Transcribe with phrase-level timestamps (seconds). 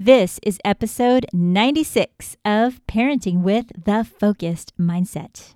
[0.00, 5.54] This is episode 96 of Parenting with the Focused Mindset.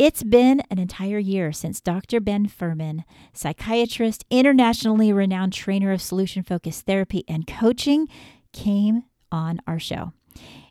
[0.00, 2.18] It's been an entire year since Dr.
[2.18, 8.08] Ben Furman, psychiatrist, internationally renowned trainer of solution focused therapy and coaching,
[8.52, 10.12] came on our show.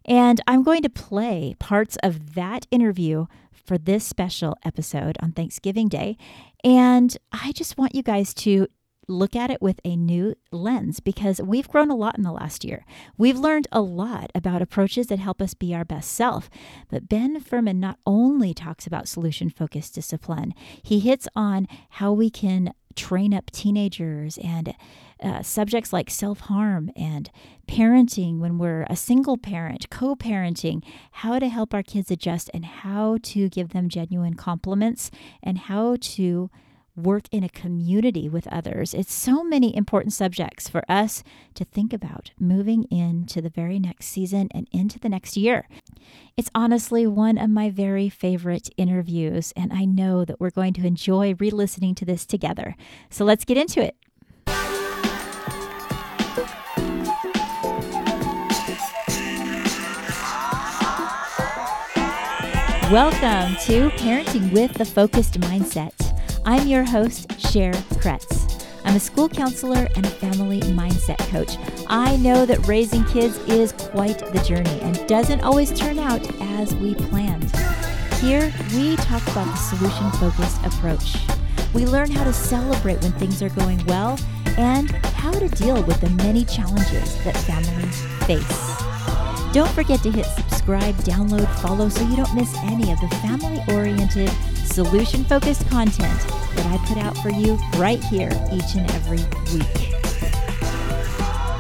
[0.04, 5.88] And I'm going to play parts of that interview for this special episode on Thanksgiving
[5.88, 6.18] Day.
[6.62, 8.68] And I just want you guys to
[9.10, 12.64] look at it with a new lens because we've grown a lot in the last
[12.64, 12.86] year.
[13.18, 16.50] We've learned a lot about approaches that help us be our best self.
[16.90, 22.30] But Ben Furman not only talks about solution focused discipline, he hits on how we
[22.30, 24.76] can train up teenagers and
[25.22, 27.30] uh, subjects like self harm and
[27.68, 32.66] parenting when we're a single parent, co parenting, how to help our kids adjust and
[32.66, 35.12] how to give them genuine compliments
[35.44, 36.50] and how to
[36.96, 38.94] work in a community with others.
[38.94, 41.24] It's so many important subjects for us
[41.56, 45.68] to think about moving into the very next season and into the next year.
[46.38, 50.86] It's honestly one of my very favorite interviews, and I know that we're going to
[50.86, 52.76] enjoy re listening to this together.
[53.10, 53.96] So let's get into it.
[62.92, 66.09] Welcome to Parenting with the Focused Mindset.
[66.50, 68.66] I'm your host, Cher Kretz.
[68.84, 71.58] I'm a school counselor and family mindset coach.
[71.88, 76.28] I know that raising kids is quite the journey and doesn't always turn out
[76.58, 77.56] as we planned.
[78.16, 81.18] Here, we talk about the solution focused approach.
[81.76, 84.18] We learn how to celebrate when things are going well
[84.58, 89.54] and how to deal with the many challenges that families face.
[89.54, 93.62] Don't forget to hit subscribe, download, follow so you don't miss any of the family
[93.68, 94.32] oriented,
[94.66, 99.20] solution focused content that I put out for you right here each and every
[99.54, 99.90] week.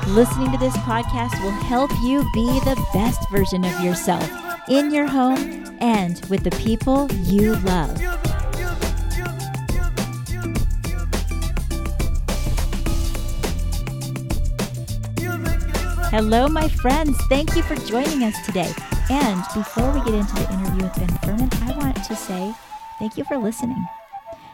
[0.07, 4.29] Listening to this podcast will help you be the best version of yourself
[4.67, 7.97] in your home and with the people you love.
[16.11, 17.15] Hello, my friends.
[17.29, 18.73] Thank you for joining us today.
[19.09, 22.53] And before we get into the interview with Ben Furman, I want to say
[22.97, 23.87] thank you for listening.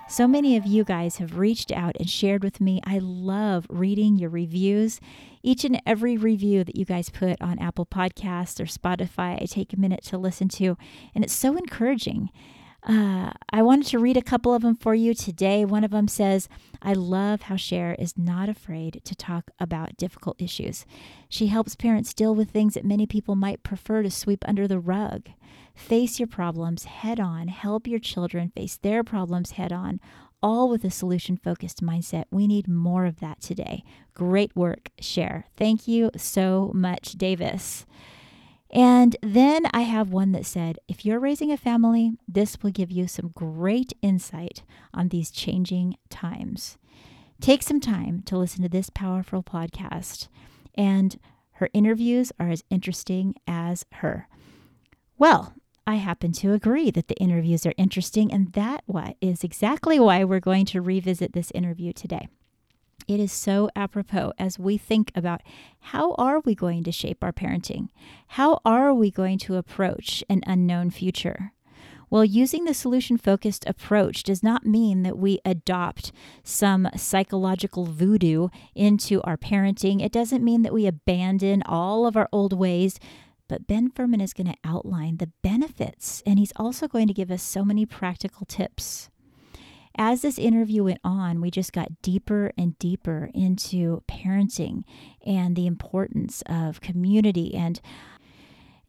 [0.07, 2.79] So many of you guys have reached out and shared with me.
[2.85, 5.01] I love reading your reviews.
[5.41, 9.73] Each and every review that you guys put on Apple Podcasts or Spotify, I take
[9.73, 10.77] a minute to listen to,
[11.15, 12.29] and it's so encouraging.
[12.83, 15.65] Uh, I wanted to read a couple of them for you today.
[15.65, 16.47] One of them says,
[16.83, 20.85] I love how Cher is not afraid to talk about difficult issues.
[21.27, 24.79] She helps parents deal with things that many people might prefer to sweep under the
[24.79, 25.29] rug.
[25.75, 29.99] Face your problems head on, help your children face their problems head on,
[30.41, 32.25] all with a solution focused mindset.
[32.31, 33.83] We need more of that today.
[34.13, 35.45] Great work, Cher.
[35.57, 37.85] Thank you so much, Davis.
[38.71, 42.91] And then I have one that said, if you're raising a family, this will give
[42.91, 46.77] you some great insight on these changing times.
[47.41, 50.29] Take some time to listen to this powerful podcast,
[50.73, 51.19] and
[51.53, 54.27] her interviews are as interesting as her.
[55.17, 55.53] Well,
[55.87, 58.83] I happen to agree that the interviews are interesting, and that
[59.21, 62.27] is exactly why we're going to revisit this interview today.
[63.07, 65.41] It is so apropos as we think about
[65.79, 67.89] how are we going to shape our parenting?
[68.29, 71.51] How are we going to approach an unknown future?
[72.09, 76.11] Well, using the solution focused approach does not mean that we adopt
[76.43, 80.03] some psychological voodoo into our parenting.
[80.03, 82.99] It doesn't mean that we abandon all of our old ways.
[83.47, 87.31] But Ben Furman is going to outline the benefits, and he's also going to give
[87.31, 89.09] us so many practical tips.
[89.97, 94.83] As this interview went on, we just got deeper and deeper into parenting
[95.25, 97.79] and the importance of community and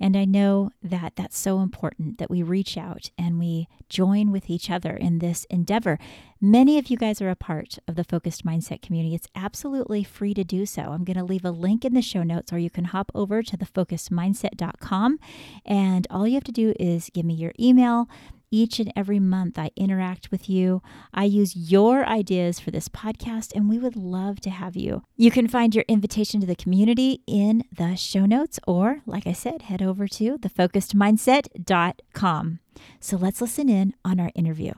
[0.00, 4.50] and I know that that's so important that we reach out and we join with
[4.50, 5.98] each other in this endeavor.
[6.40, 9.14] Many of you guys are a part of the Focused Mindset community.
[9.14, 10.82] It's absolutely free to do so.
[10.82, 13.42] I'm going to leave a link in the show notes, or you can hop over
[13.42, 15.18] to thefocusedmindset.com.
[15.64, 18.08] And all you have to do is give me your email,
[18.50, 20.80] each and every month, I interact with you.
[21.12, 25.02] I use your ideas for this podcast, and we would love to have you.
[25.16, 29.32] You can find your invitation to the community in the show notes, or, like I
[29.32, 32.58] said, head over to thefocusedmindset.com.
[33.00, 34.72] So let's listen in on our interview.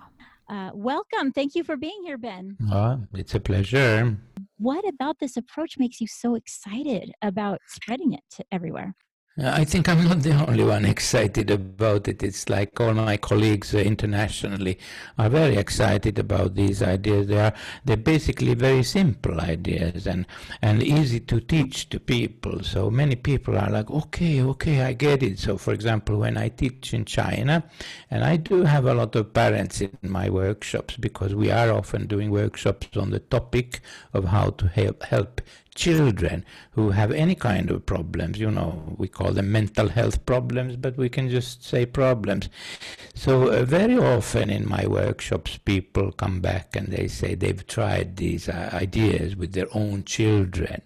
[0.48, 1.30] Uh, welcome.
[1.30, 2.56] Thank you for being here, Ben.
[2.72, 4.16] Oh, it's a pleasure.
[4.56, 8.94] What about this approach makes you so excited about spreading it to everywhere?
[9.40, 12.24] I think I'm not the only one excited about it.
[12.24, 14.80] It's like all my colleagues internationally
[15.16, 17.28] are very excited about these ideas.
[17.28, 17.54] They are
[17.84, 20.26] they're basically very simple ideas and
[20.60, 22.64] and easy to teach to people.
[22.64, 25.38] So many people are like, okay, okay, I get it.
[25.38, 27.62] So for example, when I teach in China,
[28.10, 32.08] and I do have a lot of parents in my workshops because we are often
[32.08, 33.82] doing workshops on the topic
[34.12, 35.40] of how to help help
[35.78, 38.38] children who have any kind of problems.
[38.38, 42.48] You know, we call them mental health problems, but we can just say problems.
[43.14, 48.16] So uh, very often in my workshops, people come back and they say they've tried
[48.16, 50.82] these uh, ideas with their own children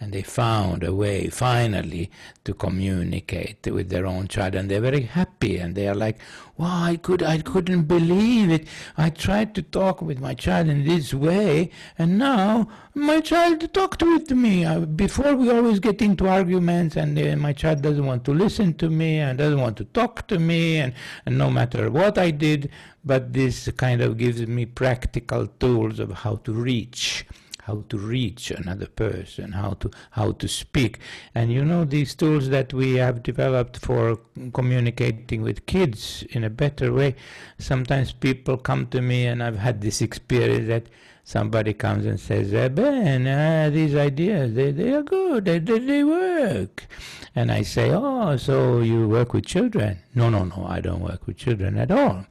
[0.00, 2.10] and they found a way finally
[2.42, 6.18] to communicate with their own child and they're very happy and they are like
[6.56, 8.66] wow i could i couldn't believe it.
[8.96, 14.02] I tried to talk with my child in this way and now my child talked
[14.02, 14.64] with me.
[14.86, 18.88] Before we always get into arguments and uh, my child doesn't want to listen to
[18.88, 20.92] me and doesn't want to talk to me and,
[21.26, 22.70] and no matter what i did
[23.04, 27.26] but this kind of gives me practical tools of how to reach
[27.64, 30.98] how to reach another person, how to how to speak.
[31.34, 34.18] And you know these tools that we have developed for
[34.52, 37.16] communicating with kids in a better way.
[37.58, 40.88] Sometimes people come to me, and I've had this experience that
[41.24, 45.78] somebody comes and says, eh, Ben, uh, these ideas, they, they are good, they, they,
[45.78, 46.86] they work.
[47.34, 50.00] And I say, oh, so you work with children?
[50.14, 52.26] No, no, no, I don't work with children at all.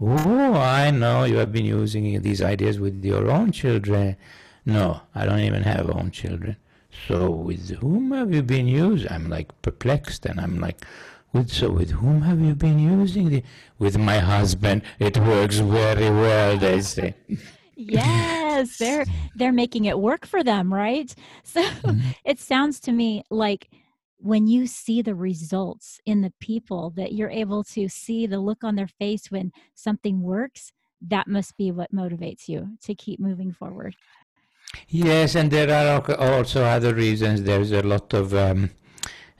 [0.00, 4.16] Oh, I know you have been using these ideas with your own children.
[4.70, 6.56] No, I don't even have own children.
[7.08, 9.10] So with whom have you been using?
[9.10, 10.84] I'm like perplexed and I'm like,
[11.32, 13.42] with, so with whom have you been using the?
[13.80, 14.82] With my husband.
[15.00, 17.14] It works very well, they say.
[17.74, 21.12] yes, they're they're making it work for them, right?
[21.44, 22.10] So mm-hmm.
[22.24, 23.68] it sounds to me like
[24.18, 28.62] when you see the results in the people that you're able to see the look
[28.62, 30.72] on their face when something works,
[31.08, 33.96] that must be what motivates you to keep moving forward.
[34.88, 37.42] Yes, and there are also other reasons.
[37.42, 38.70] There's a lot of, um,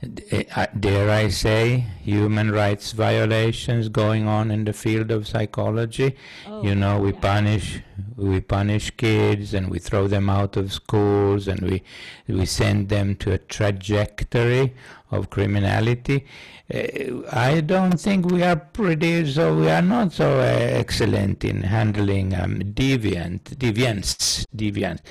[0.01, 6.15] uh, dare I say, human rights violations going on in the field of psychology.
[6.47, 7.19] Oh, you know, we yeah.
[7.19, 7.81] punish
[8.15, 11.83] we punish kids and we throw them out of schools and we
[12.27, 14.73] we send them to a trajectory
[15.11, 16.25] of criminality.
[16.73, 21.63] Uh, I don't think we are pretty, so we are not so uh, excellent in
[21.63, 25.01] handling um, deviant, deviants, deviants.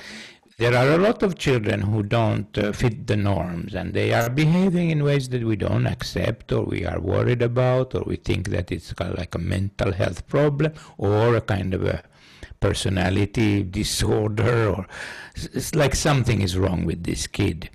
[0.57, 4.29] There are a lot of children who don't uh, fit the norms and they are
[4.29, 8.49] behaving in ways that we don't accept or we are worried about or we think
[8.49, 12.03] that it's kind of like a mental health problem or a kind of a
[12.59, 14.87] personality disorder or
[15.35, 17.69] it's like something is wrong with this kid.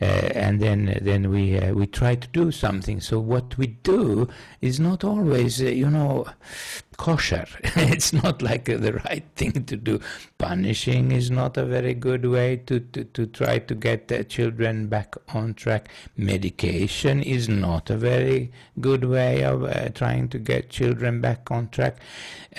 [0.00, 3.00] Uh, and then then we uh, we try to do something.
[3.00, 4.28] So what we do
[4.60, 6.26] is not always, uh, you know,
[6.98, 7.46] kosher.
[7.62, 10.00] it's not like the right thing to do.
[10.36, 14.88] Punishing is not a very good way to, to, to try to get the children
[14.88, 15.88] back on track.
[16.16, 21.68] Medication is not a very good way of uh, trying to get children back on
[21.68, 21.98] track.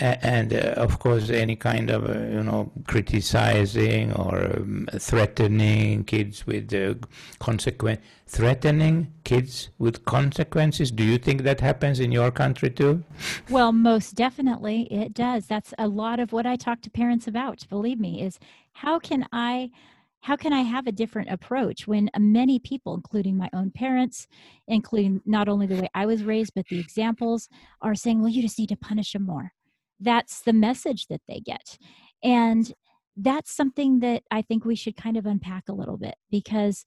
[0.02, 6.04] Uh, and uh, of course, any kind of, uh, you know, criticizing or um, threatening
[6.06, 6.96] kids with uh,
[7.40, 10.90] consequence, threatening kids with consequences.
[10.90, 13.04] Do you think that happens in your country too?
[13.48, 15.46] Well, most definitely it does.
[15.46, 18.40] That's a lot of what I talk to parents about, believe me, is
[18.74, 19.70] how can I
[20.22, 24.28] how can I have a different approach when many people, including my own parents,
[24.68, 27.48] including not only the way I was raised, but the examples,
[27.82, 29.54] are saying, well, you just need to punish them more.
[29.98, 31.78] That's the message that they get.
[32.22, 32.74] And
[33.16, 36.86] that's something that I think we should kind of unpack a little bit because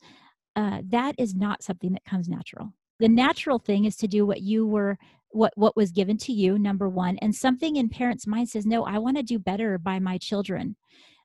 [0.57, 2.73] uh, that is not something that comes natural.
[3.01, 4.99] The natural thing is to do what you were
[5.33, 8.85] what what was given to you number one and something in parents mind says no
[8.85, 10.77] i want to do better by my children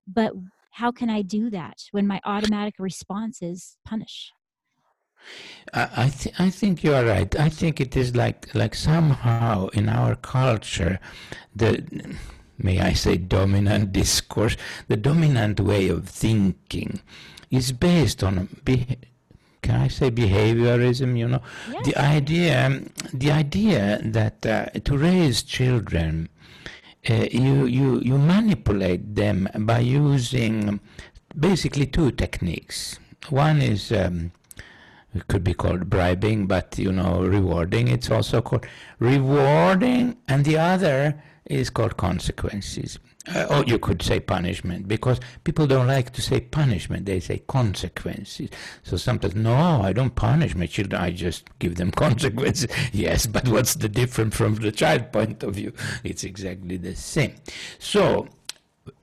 [0.07, 0.31] but
[0.71, 4.31] how can i do that when my automatic response is punish
[5.73, 7.37] I th- I think you are right.
[7.37, 10.99] I think it is like like somehow in our culture,
[11.53, 11.83] the
[12.57, 14.55] may I say dominant discourse,
[14.87, 17.01] the dominant way of thinking,
[17.49, 18.97] is based on be-
[19.67, 21.17] can I say behaviorism?
[21.17, 21.85] You know, yes.
[21.85, 22.81] the idea,
[23.13, 26.29] the idea that uh, to raise children,
[27.09, 30.79] uh, you you you manipulate them by using
[31.37, 32.99] basically two techniques.
[33.29, 34.31] One is um,
[35.13, 37.89] it could be called bribing, but you know, rewarding.
[37.89, 38.65] It's also called
[38.99, 42.99] rewarding, and the other is called consequences.
[43.35, 47.39] Uh, or you could say punishment because people don't like to say punishment they say
[47.47, 48.49] consequences.
[48.83, 52.67] So sometimes no i don't punish my children i just give them consequences.
[52.91, 55.73] Yes but what's the difference from the child point of view?
[56.03, 57.35] It's exactly the same.
[57.79, 58.27] So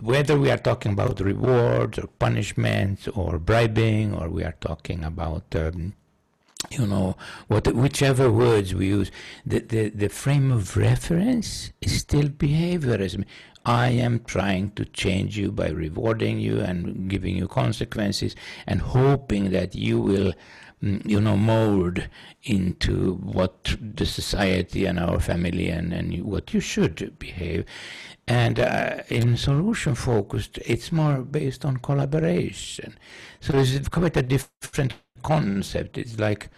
[0.00, 5.44] whether we are talking about rewards or punishments or bribing or we are talking about
[5.54, 5.94] um,
[6.70, 7.16] you know
[7.48, 9.10] what whichever words we use
[9.44, 13.24] the, the the frame of reference is still behaviorism
[13.64, 18.34] i am trying to change you by rewarding you and giving you consequences
[18.66, 20.32] and hoping that you will
[20.82, 22.06] mm, you know mold
[22.44, 27.64] into what the society and our family and, and what you should behave
[28.26, 32.96] and uh, in solution focused it's more based on collaboration
[33.40, 34.94] so it's quite a different
[35.24, 35.98] concept.
[35.98, 36.50] It's like,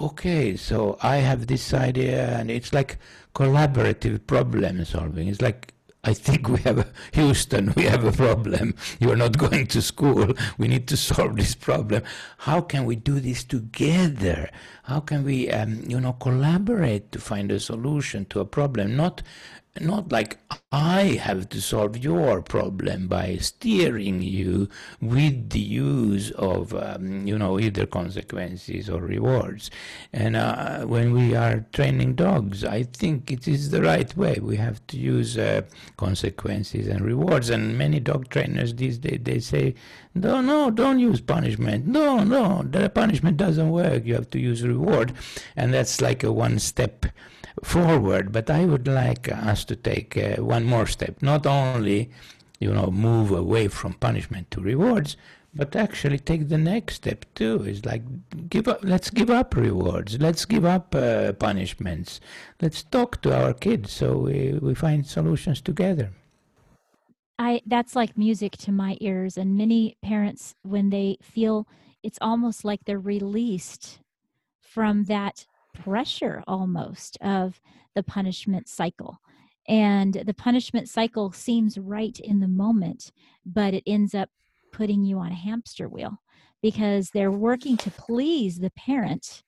[0.00, 2.98] okay, so I have this idea, and it's like
[3.34, 5.28] collaborative problem solving.
[5.28, 8.74] It's like I think we have a, Houston, we have a problem.
[9.00, 10.32] You are not going to school.
[10.56, 12.04] We need to solve this problem.
[12.38, 14.48] How can we do this together?
[14.84, 18.96] How can we, um, you know, collaborate to find a solution to a problem?
[18.96, 19.22] Not
[19.80, 20.38] not like
[20.72, 24.68] I have to solve your problem by steering you
[25.00, 29.70] with the use of, um, you know, either consequences or rewards.
[30.12, 34.38] And uh, when we are training dogs, I think it is the right way.
[34.40, 35.62] We have to use uh,
[35.96, 37.50] consequences and rewards.
[37.50, 39.74] And many dog trainers these days they say,
[40.14, 41.86] no, no, don't use punishment.
[41.86, 44.04] No, no, the punishment doesn't work.
[44.04, 45.12] You have to use reward,
[45.56, 47.06] and that's like a one step
[47.62, 51.22] forward, but I would like us to take uh, one more step.
[51.22, 52.10] Not only,
[52.58, 55.16] you know, move away from punishment to rewards,
[55.54, 57.64] but actually take the next step too.
[57.64, 58.02] Is like
[58.48, 58.80] give up.
[58.82, 60.20] Let's give up rewards.
[60.20, 62.20] Let's give up uh, punishments.
[62.60, 66.12] Let's talk to our kids so we, we find solutions together.
[67.38, 71.66] I that's like music to my ears, and many parents when they feel
[72.02, 74.00] it's almost like they're released
[74.60, 75.46] from that
[75.84, 77.60] pressure almost of
[77.94, 79.18] the punishment cycle.
[79.68, 83.12] And the punishment cycle seems right in the moment,
[83.44, 84.28] but it ends up
[84.72, 86.18] putting you on a hamster wheel
[86.62, 89.42] because they're working to please the parent,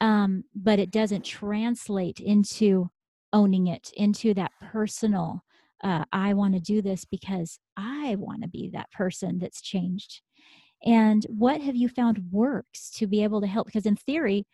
[0.00, 2.90] um, but it doesn't translate into
[3.32, 5.44] owning it, into that personal.
[5.82, 10.20] Uh, I want to do this because I want to be that person that's changed.
[10.84, 13.66] And what have you found works to be able to help?
[13.66, 14.46] Because in theory,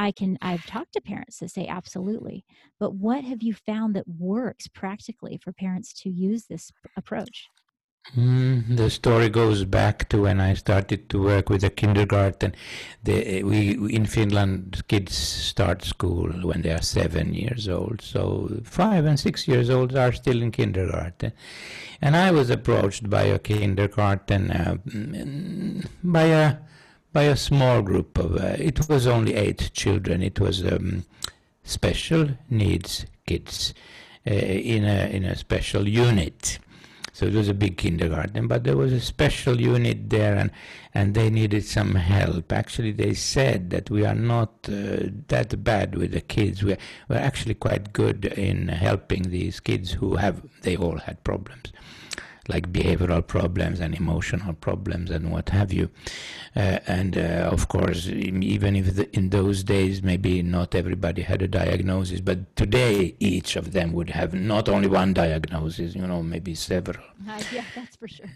[0.00, 2.46] I can I've talked to parents that say absolutely.
[2.78, 7.48] But what have you found that works practically for parents to use this approach?
[8.16, 12.54] Mm, the story goes back to when I started to work with the kindergarten.
[13.04, 18.00] The, we in Finland, kids start school when they are seven years old.
[18.00, 21.32] So five and six years old are still in kindergarten.
[22.00, 26.56] And I was approached by a kindergarten uh, mm, by a
[27.12, 30.22] by a small group of, uh, it was only eight children.
[30.22, 31.04] It was um,
[31.64, 33.74] special needs kids
[34.26, 36.58] uh, in, a, in a special unit.
[37.12, 40.50] So it was a big kindergarten, but there was a special unit there, and,
[40.94, 42.50] and they needed some help.
[42.50, 46.62] Actually, they said that we are not uh, that bad with the kids.
[46.62, 51.72] We're, we're actually quite good in helping these kids who have, they all had problems
[52.48, 55.90] like behavioral problems and emotional problems and what have you.
[56.56, 61.42] Uh, and uh, of course, even if the, in those days maybe not everybody had
[61.42, 66.22] a diagnosis, but today each of them would have not only one diagnosis, you know,
[66.22, 67.02] maybe several.
[67.28, 68.26] Uh, yeah, that's for sure.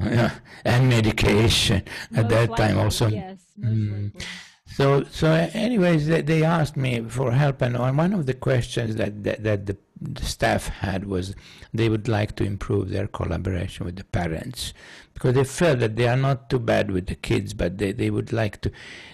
[0.00, 0.30] Yeah,
[0.64, 3.08] and medication most at that likely, time also.
[3.08, 4.12] Yes, mm.
[4.66, 9.22] So, so anyways, they, they asked me for help, and one of the questions that,
[9.24, 11.34] that, that the the staff had was
[11.74, 14.72] they would like to improve their collaboration with the parents.
[15.12, 18.08] Because they felt that they are not too bad with the kids but they, they
[18.08, 18.72] would like to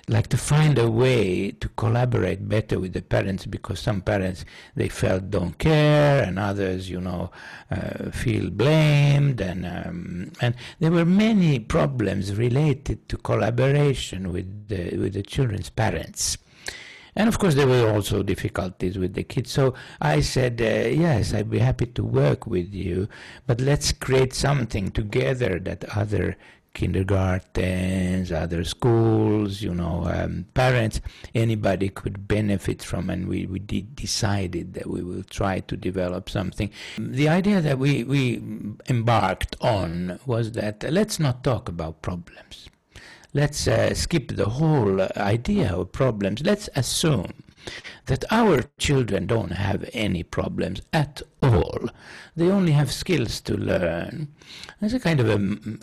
[0.09, 4.45] like to find a way to collaborate better with the parents because some parents
[4.76, 7.33] they felt don't care and others you know
[7.73, 14.97] uh, feel blamed and um, and there were many problems related to collaboration with the
[14.97, 16.38] with the children's parents
[17.17, 19.51] and of course, there were also difficulties with the kids.
[19.51, 23.09] So I said, uh, yes, I'd be happy to work with you,
[23.47, 26.37] but let's create something together that other
[26.75, 31.01] kindergartens, other schools, you know, um, parents,
[31.35, 33.09] anybody could benefit from.
[33.09, 36.71] And we, we decided that we will try to develop something.
[36.99, 38.43] The idea that we, we
[38.91, 42.69] embarked on was that uh, let's not talk about problems
[43.37, 46.40] let's uh, skip the whole idea of problems.
[46.43, 47.33] Let's assume
[48.07, 51.90] that our children don't have any problems at all.
[52.35, 54.28] They only have skills to learn.
[54.81, 55.35] It's a kind of a,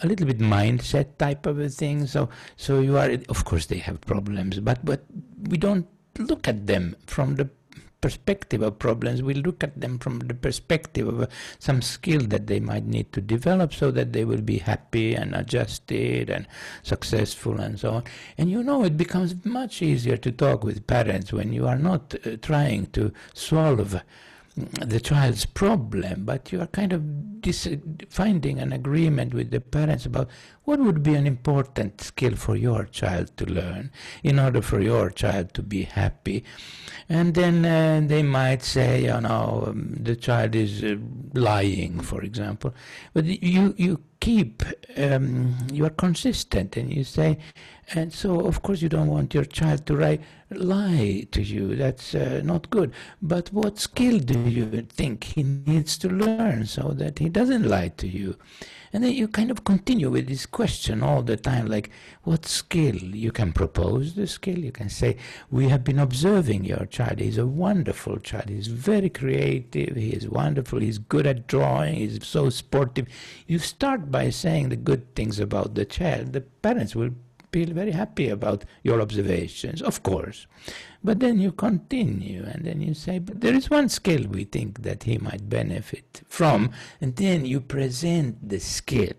[0.04, 2.08] a little bit mindset type of a thing.
[2.08, 5.04] So, so you are, of course, they have problems, but but
[5.50, 7.50] we don't look at them from the
[8.04, 12.48] perspective of problems, we look at them from the perspective of uh, some skill that
[12.48, 16.46] they might need to develop so that they will be happy and adjusted and
[16.84, 18.04] successful and so on.
[18.38, 22.14] And you know, it becomes much easier to talk with parents when you are not
[22.14, 24.02] uh, trying to solve
[24.56, 27.02] the child's problem, but you are kind of
[27.44, 27.78] dis-
[28.10, 30.30] finding an agreement with the parents about
[30.64, 33.92] what would be an important skill for your child to learn
[34.24, 36.44] in order for your child to be happy.
[37.10, 40.96] And then uh, they might say, you know, um, the child is uh,
[41.34, 42.74] lying, for example.
[43.14, 44.64] But you, you keep,
[44.96, 47.38] um, you are consistent and you say,
[47.94, 50.20] and so of course you don't want your child to lie,
[50.50, 51.76] lie to you.
[51.76, 52.94] That's uh, not good.
[53.22, 57.90] But what skill do you think he needs to learn so that he doesn't lie
[57.90, 58.38] to you?
[58.94, 61.90] And then you kind of continue with this question all the time, like,
[62.22, 62.96] what skill?
[62.96, 64.60] You can propose the skill.
[64.60, 65.18] You can say,
[65.50, 67.20] we have been observing your child.
[67.20, 68.50] He's a wonderful child.
[68.50, 69.96] He's very creative.
[69.96, 70.80] He is wonderful.
[70.80, 71.96] He's good at drawing.
[71.96, 73.08] He's so sportive.
[73.48, 76.34] You start by saying the good things about the child.
[76.34, 77.12] The parents will
[77.52, 80.46] feel very happy about your observations, of course.
[81.04, 84.84] But then you continue and then you say, but there is one skill we think
[84.84, 89.12] that he might benefit from, and then you present the skill.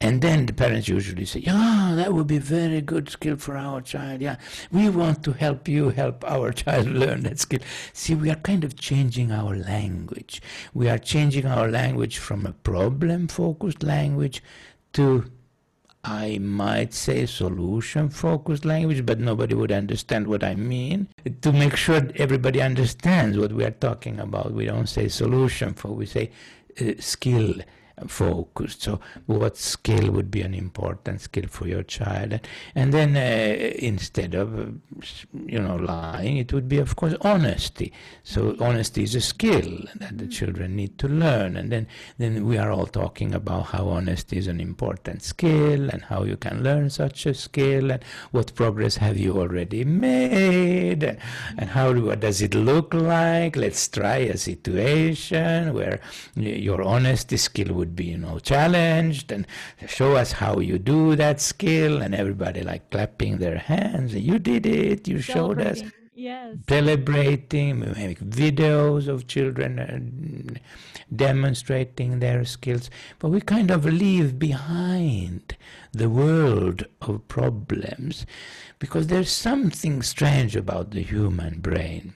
[0.00, 3.80] And then the parents usually say, Yeah, that would be very good skill for our
[3.80, 4.20] child.
[4.20, 4.36] Yeah,
[4.70, 7.60] we want to help you help our child learn that skill.
[7.92, 10.40] See, we are kind of changing our language.
[10.72, 14.40] We are changing our language from a problem focused language
[14.92, 15.24] to
[16.08, 21.08] I might say solution focused language, but nobody would understand what I mean.
[21.42, 25.88] To make sure everybody understands what we are talking about, we don't say solution for,
[25.88, 26.30] we say
[26.80, 27.56] uh, skill
[28.06, 28.82] focused.
[28.82, 32.40] So, what skill would be an important skill for your child?
[32.74, 34.74] And then, uh, instead of
[35.46, 37.92] you know lying, it would be, of course, honesty.
[38.22, 41.56] So, honesty is a skill that the children need to learn.
[41.56, 41.86] And then,
[42.18, 46.36] then we are all talking about how honesty is an important skill and how you
[46.36, 51.18] can learn such a skill and what progress have you already made
[51.56, 53.56] and how what does it look like?
[53.56, 56.00] Let's try a situation where
[56.34, 59.46] your honesty skill would would be, you know, challenged and
[59.86, 64.14] show us how you do that skill, and everybody like clapping their hands.
[64.14, 65.08] You did it.
[65.08, 65.82] You showed us.
[66.14, 66.56] Yes.
[66.68, 70.58] Celebrating, we make videos of children uh,
[71.14, 75.56] demonstrating their skills, but we kind of leave behind
[75.92, 78.26] the world of problems
[78.80, 82.14] because there's something strange about the human brain.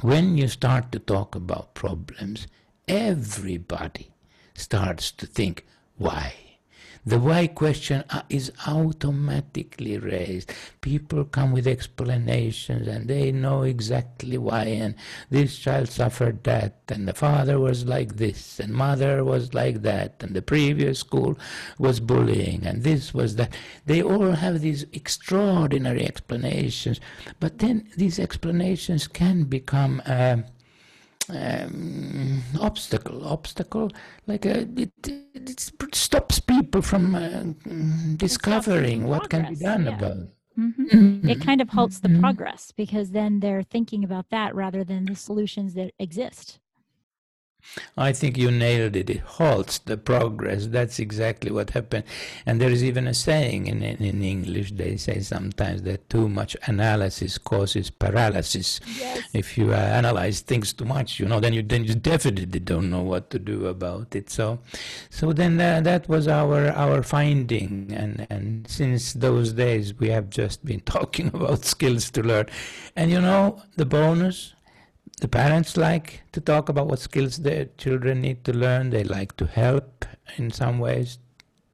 [0.00, 2.46] When you start to talk about problems,
[2.86, 4.13] everybody
[4.54, 6.34] starts to think, why?
[7.06, 10.50] The why question uh, is automatically raised.
[10.80, 14.64] People come with explanations and they know exactly why.
[14.64, 14.94] And
[15.28, 20.22] this child suffered that, and the father was like this, and mother was like that,
[20.22, 21.38] and the previous school
[21.78, 23.54] was bullying, and this was that.
[23.84, 27.00] They all have these extraordinary explanations,
[27.38, 30.00] but then these explanations can become.
[30.06, 30.38] Uh,
[31.30, 33.90] um, obstacle obstacle
[34.26, 34.92] like a, uh, it,
[35.34, 37.44] it stops people from uh,
[38.16, 39.96] discovering what can be done yeah.
[39.96, 40.16] about
[40.58, 40.84] mm-hmm.
[40.84, 41.28] Mm-hmm.
[41.28, 42.20] it kind of halts the mm-hmm.
[42.20, 46.58] progress because then they're thinking about that rather than the solutions that exist
[47.96, 49.10] I think you nailed it.
[49.10, 50.66] It halts the progress.
[50.66, 52.04] That's exactly what happened.
[52.46, 56.56] And there is even a saying in, in, English, they say sometimes that too much
[56.66, 58.80] analysis causes paralysis.
[58.98, 59.22] Yes.
[59.32, 62.90] If you uh, analyze things too much, you know, then you then you definitely don't
[62.90, 64.30] know what to do about it.
[64.30, 64.60] So,
[65.10, 67.92] so then uh, that was our our finding.
[67.92, 72.46] And, and since those days, we have just been talking about skills to learn.
[72.96, 74.53] And you know, the bonus
[75.20, 78.90] the parents like to talk about what skills their children need to learn.
[78.90, 80.04] They like to help
[80.36, 81.18] in some ways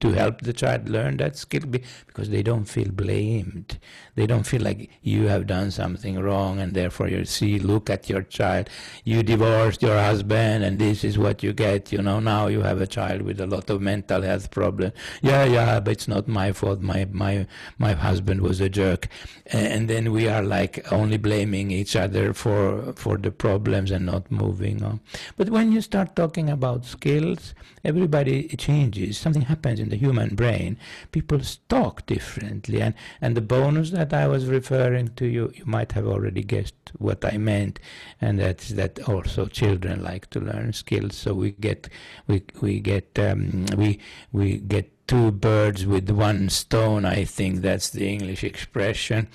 [0.00, 3.78] to help the child learn that skill because they don't feel blamed.
[4.14, 8.08] They don't feel like you have done something wrong and therefore you see, look at
[8.08, 8.68] your child.
[9.04, 11.92] You divorced your husband and this is what you get.
[11.92, 14.94] You know, now you have a child with a lot of mental health problems.
[15.20, 16.80] Yeah, yeah, but it's not my fault.
[16.80, 17.46] My, my,
[17.78, 19.08] my husband was a jerk.
[19.52, 24.30] And then we are like only blaming each other for, for the problems and not
[24.30, 25.00] moving on.
[25.36, 29.18] But when you start talking about skills, everybody changes.
[29.18, 30.78] Something happens in the human brain,
[31.12, 32.80] people talk differently.
[32.80, 36.74] And, and the bonus that I was referring to, you, you might have already guessed
[36.98, 37.78] what I meant,
[38.20, 41.16] and that's that also children like to learn skills.
[41.16, 41.88] So we get
[42.26, 43.98] we we get um, we
[44.32, 47.04] we get two birds with one stone.
[47.04, 49.28] I think that's the English expression.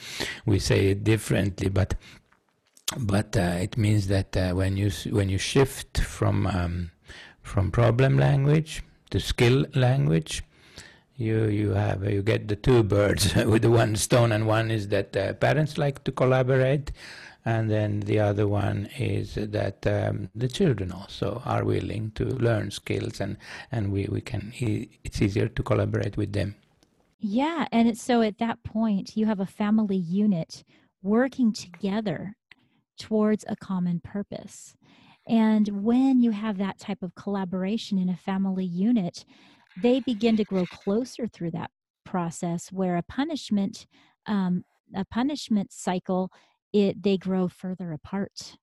[0.46, 1.96] We say it differently, but
[2.98, 6.92] but uh, it means that uh, when you when you shift from um,
[7.42, 10.44] from problem language to skill language,
[11.18, 14.90] you you have you get the two birds with the one stone, and one is
[14.90, 16.92] that uh, parents like to collaborate,
[17.46, 22.72] and then the other one is that um, the children also are willing to learn
[22.72, 23.38] skills and
[23.72, 24.52] and we, we can
[25.04, 26.56] it's easier to collaborate with them.
[27.20, 30.64] Yeah and so at that point you have a family unit
[31.04, 32.36] working together
[32.98, 34.76] towards a common purpose
[35.28, 39.26] and when you have that type of collaboration in a family unit
[39.82, 41.70] they begin to grow closer through that
[42.06, 43.88] process where a punishment
[44.28, 44.64] um,
[44.96, 46.32] a punishment cycle
[46.76, 48.58] it they grow further apart.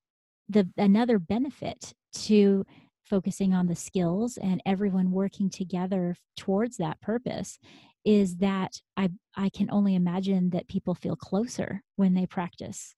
[0.49, 1.95] The another benefit
[2.27, 2.65] to
[3.05, 7.59] focusing on the skills and everyone working together towards that purpose
[8.05, 12.95] is that i i can only imagine that people feel closer when they practice.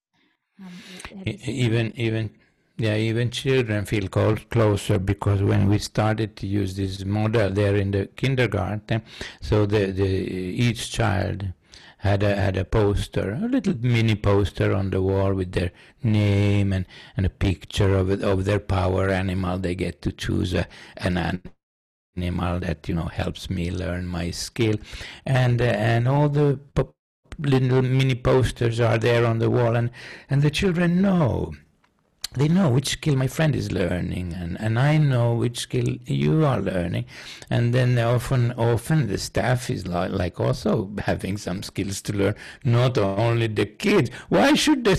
[0.59, 2.29] Um, even even
[2.77, 7.91] yeah even children feel closer because when we started to use this model there in
[7.91, 9.01] the kindergarten
[9.41, 11.53] so the, the each child
[12.05, 15.71] had a had a poster, a little mini poster on the wall with their
[16.03, 16.85] name and,
[17.17, 19.57] and a picture of of their power animal.
[19.57, 21.41] They get to choose a, an
[22.15, 24.75] animal that you know helps me learn my skill,
[25.25, 26.59] and uh, and all the
[27.39, 29.89] little mini posters are there on the wall, and
[30.29, 31.53] and the children know
[32.35, 36.45] they know which skill my friend is learning and, and I know which skill you
[36.45, 37.05] are learning.
[37.49, 42.35] And then often often the staff is like, like also having some skills to learn
[42.63, 44.09] not only the kids.
[44.29, 44.95] Why should the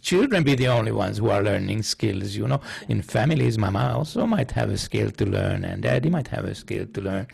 [0.00, 2.60] children be the only ones who are learning skills you know.
[2.88, 6.54] In families mama also might have a skill to learn and daddy might have a
[6.54, 7.26] skill to learn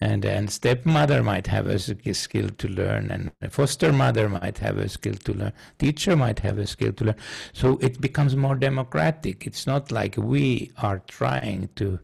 [0.00, 5.14] and stepmother might have a skill to learn and foster mother might have a skill
[5.14, 7.16] to learn teacher might have a skill to learn.
[7.52, 9.46] So it becomes more democratic.
[9.46, 11.98] It's not like we are trying to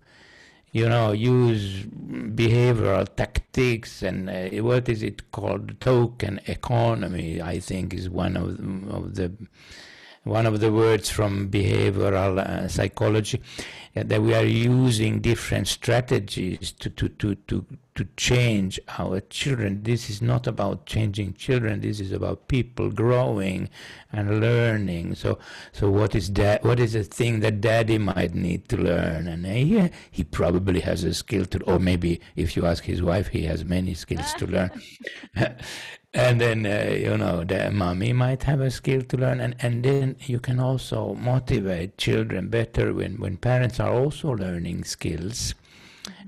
[0.72, 5.80] you know, use behavioral tactics and uh, what is it called?
[5.80, 8.50] Token economy, I think, is one of,
[8.94, 9.32] of the
[10.24, 13.40] one of the words from behavioral uh, psychology,
[13.96, 19.82] uh, that we are using different strategies to, to, to, to, to change our children.
[19.82, 21.80] This is not about changing children.
[21.80, 23.70] This is about people growing
[24.12, 25.14] and learning.
[25.14, 25.38] So,
[25.72, 26.62] so what is that?
[26.64, 29.26] What is the thing that daddy might need to learn?
[29.26, 33.02] And uh, he, he probably has a skill to, or maybe if you ask his
[33.02, 34.70] wife, he has many skills to learn.
[36.12, 39.84] and then uh, you know the mommy might have a skill to learn and, and
[39.84, 45.54] then you can also motivate children better when, when parents are also learning skills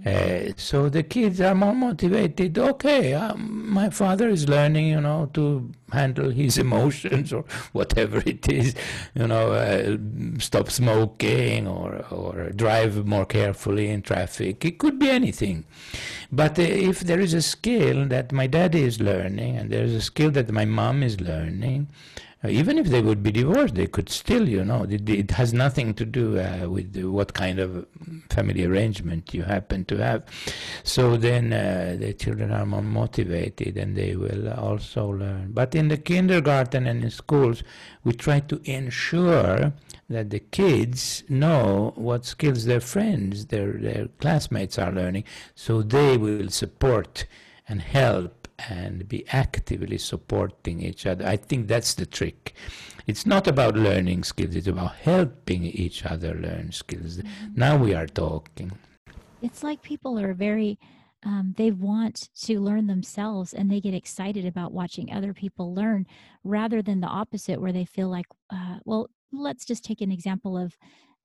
[0.04, 2.58] uh, so the kids are more motivated.
[2.58, 8.48] Okay, um, my father is learning, you know, to handle his emotions or whatever it
[8.48, 8.74] is,
[9.14, 9.96] you know, uh,
[10.38, 14.64] stop smoking or or drive more carefully in traffic.
[14.64, 15.64] It could be anything,
[16.32, 19.94] but uh, if there is a skill that my daddy is learning and there is
[19.94, 21.88] a skill that my mom is learning,
[22.48, 25.94] even if they would be divorced, they could still, you know, it, it has nothing
[25.94, 27.86] to do uh, with what kind of
[28.30, 30.24] family arrangement you happen to have.
[30.82, 35.52] So then uh, the children are more motivated and they will also learn.
[35.52, 37.62] But in the kindergarten and in schools,
[38.02, 39.72] we try to ensure
[40.10, 45.24] that the kids know what skills their friends, their, their classmates are learning,
[45.54, 47.26] so they will support
[47.68, 51.26] and help and be actively supporting each other.
[51.26, 52.54] I think that's the trick.
[53.06, 57.18] It's not about learning skills, it's about helping each other learn skills.
[57.18, 57.46] Mm-hmm.
[57.56, 58.72] Now we are talking.
[59.40, 60.78] It's like people are very,
[61.24, 66.06] um, they want to learn themselves and they get excited about watching other people learn
[66.44, 70.56] rather than the opposite, where they feel like, uh, well, let's just take an example
[70.56, 70.76] of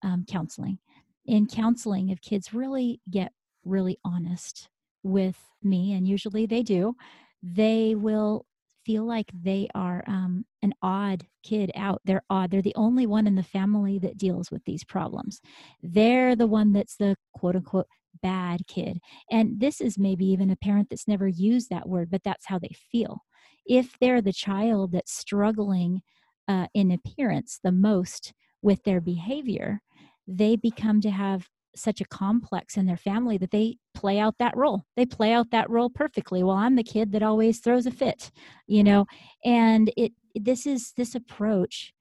[0.02, 0.80] um, counseling.
[1.26, 4.69] In counseling, if kids really get really honest
[5.04, 6.95] with me, and usually they do,
[7.41, 8.45] they will
[8.86, 12.02] feel like they are um, an odd kid out.
[12.06, 12.52] They're odd.
[12.52, 15.41] They're the only one in the family that deals with these problems.
[15.84, 17.88] They're the one that's the quote unquote
[18.21, 19.00] bad kid.
[19.30, 22.60] And this is maybe even a parent that's never used that word, but that's how
[22.60, 23.19] they feel.
[23.65, 26.02] If they're the child that's struggling
[26.47, 29.82] uh, in appearance the most with their behavior,
[30.28, 34.55] they become to have such a complex in their family that they play out that
[34.55, 34.85] role.
[34.95, 36.43] They play out that role perfectly.
[36.43, 38.31] Well, I'm the kid that always throws a fit,
[38.67, 39.05] you know,
[39.43, 41.93] and it this is this approach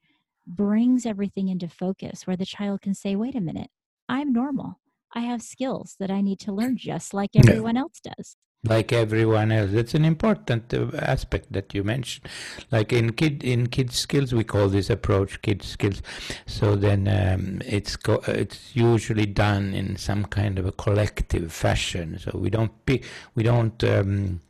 [0.46, 3.70] brings everything into focus where the child can say, wait a minute,
[4.08, 4.80] I'm normal.
[5.14, 8.36] I have skills that I need to learn just like everyone else does
[8.66, 9.70] like everyone else.
[9.72, 12.28] That's an important uh, aspect that you mentioned.
[12.70, 16.02] Like in kid in kid skills, we call this approach kid skills.
[16.46, 22.18] So then um, it's co- it's usually done in some kind of a collective fashion.
[22.18, 24.40] So we don't pick, we don't um,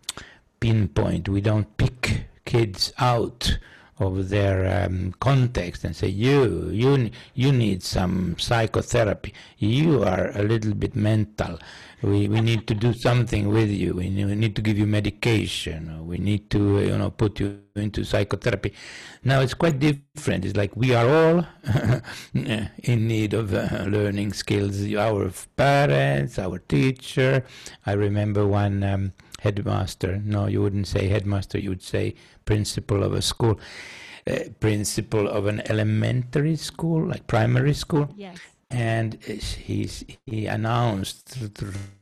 [0.60, 3.58] pinpoint, we don't pick kids out
[3.98, 9.32] of their um, context and say you you you need some psychotherapy.
[9.58, 11.58] You are a little bit mental.
[12.02, 13.94] We, we need to do something with you.
[13.94, 16.06] We need, to give you medication.
[16.06, 18.74] We need to you know put you into psychotherapy.
[19.24, 20.44] Now it's quite different.
[20.44, 21.46] It's like we are all
[22.34, 24.84] in need of uh, learning skills.
[24.94, 27.44] Our parents our teacher.
[27.86, 29.12] I remember one um,
[29.46, 30.12] headmaster.
[30.24, 33.58] No you wouldn't say headmaster you would say principal of a school.
[34.28, 38.08] Uh, principal of an elementary school like primary school.
[38.16, 38.36] Yes.
[38.70, 41.28] And he's, he announced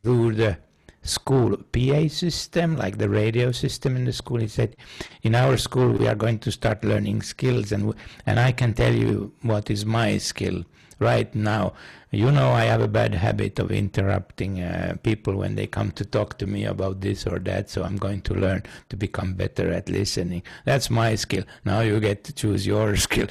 [0.03, 0.57] through the
[1.03, 4.41] school PA system, like the radio system in the school.
[4.41, 4.75] He said,
[5.23, 7.93] "In our school, we are going to start learning skills, and
[8.25, 10.65] and I can tell you what is my skill
[10.99, 11.73] right now.
[12.11, 16.05] You know, I have a bad habit of interrupting uh, people when they come to
[16.05, 17.71] talk to me about this or that.
[17.71, 20.43] So I'm going to learn to become better at listening.
[20.65, 21.45] That's my skill.
[21.65, 23.27] Now you get to choose your skill."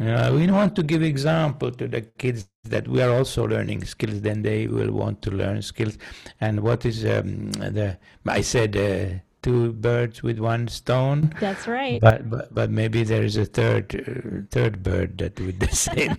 [0.00, 4.20] Uh, we want to give example to the kids that we are also learning skills.
[4.20, 5.98] Then they will want to learn skills.
[6.40, 7.98] And what is um, the?
[8.26, 11.34] I said uh, two birds with one stone.
[11.40, 12.00] That's right.
[12.00, 16.16] But but, but maybe there is a third uh, third bird that with the same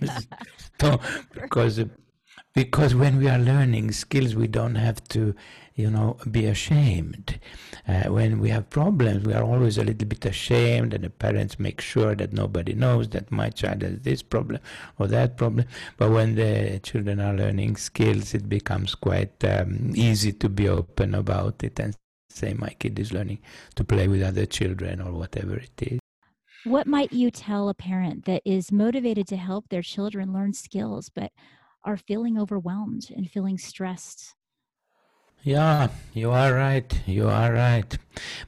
[0.56, 0.98] stone
[1.34, 1.82] because
[2.54, 5.34] because when we are learning skills, we don't have to
[5.80, 7.40] you know, be ashamed.
[7.88, 11.58] Uh, when we have problems, we are always a little bit ashamed, and the parents
[11.58, 14.60] make sure that nobody knows that my child has this problem
[14.98, 15.66] or that problem.
[15.96, 21.14] But when the children are learning skills, it becomes quite um, easy to be open
[21.14, 21.96] about it and
[22.32, 23.40] say, My kid is learning
[23.76, 25.98] to play with other children or whatever it is.
[26.64, 31.10] What might you tell a parent that is motivated to help their children learn skills
[31.14, 31.32] but
[31.84, 34.34] are feeling overwhelmed and feeling stressed
[35.42, 37.00] yeah, you are right.
[37.06, 37.96] You are right.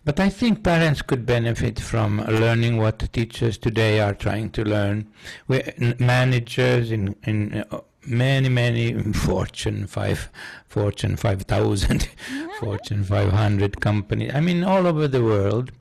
[0.04, 5.10] But I think parents could benefit from learning what teachers today are trying to learn.
[5.48, 5.62] We,
[5.98, 10.30] managers in in uh, many many Fortune five,
[10.66, 12.08] Fortune five thousand,
[12.60, 14.32] Fortune five hundred companies.
[14.34, 15.72] I mean, all over the world,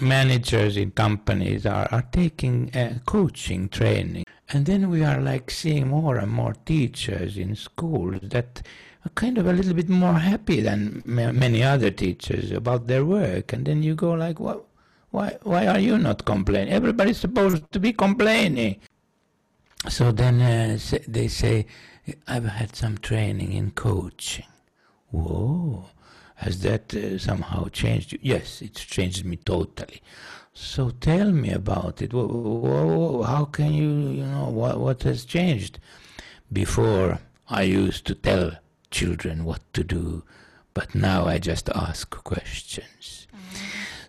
[0.00, 5.88] managers in companies are are taking uh, coaching training, and then we are like seeing
[5.88, 8.62] more and more teachers in schools that
[9.04, 13.52] are kind of a little bit more happy than many other teachers about their work.
[13.52, 14.64] And then you go like, what?
[15.10, 16.74] Why, why are you not complaining?
[16.74, 18.80] Everybody's supposed to be complaining.
[19.88, 21.66] So then uh, they say,
[22.26, 24.46] I've had some training in coaching.
[25.10, 25.86] Whoa,
[26.36, 28.18] has that uh, somehow changed you?
[28.22, 30.02] Yes, it's changed me totally.
[30.52, 32.12] So tell me about it.
[32.12, 35.78] How can you, you know, what, what has changed?
[36.52, 38.52] Before, I used to tell
[38.90, 40.24] children what to do,
[40.74, 43.26] but now I just ask questions.
[43.34, 43.58] Mm.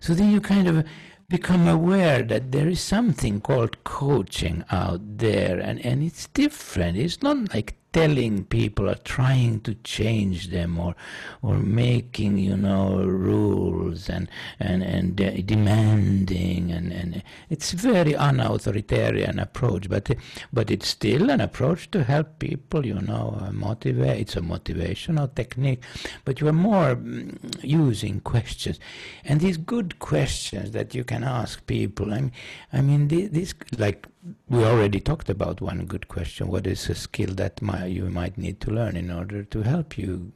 [0.00, 0.84] So then you kind of
[1.28, 6.96] become aware that there is something called coaching out there and, and it's different.
[6.96, 10.94] It's not like telling people or trying to change them or
[11.42, 14.28] or making you know rules and
[14.60, 20.10] and and de- demanding and and it's very unauthoritarian approach but
[20.52, 25.82] but it's still an approach to help people you know motivate it's a motivational technique
[26.24, 28.78] but you are more mm, using questions.
[29.24, 32.32] And these good questions that you can ask people i mean
[32.72, 34.06] i mean this like
[34.48, 36.48] we already talked about one good question.
[36.48, 39.98] What is a skill that my, you might need to learn in order to help
[39.98, 40.32] you,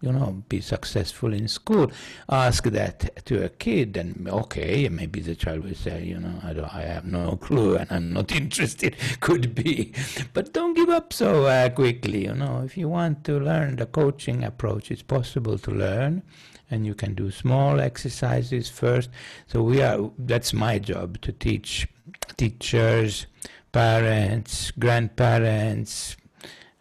[0.00, 1.90] you know, be successful in school?
[2.28, 6.78] Ask that to a kid, and okay, maybe the child will say, you know, I,
[6.78, 8.96] I have no clue and I'm not interested.
[9.20, 9.92] Could be,
[10.32, 12.24] but don't give up so uh, quickly.
[12.24, 16.22] You know, if you want to learn the coaching approach, it's possible to learn
[16.70, 19.10] and you can do small exercises first
[19.46, 21.86] so we are that's my job to teach
[22.36, 23.26] teachers,
[23.72, 26.16] parents, grandparents,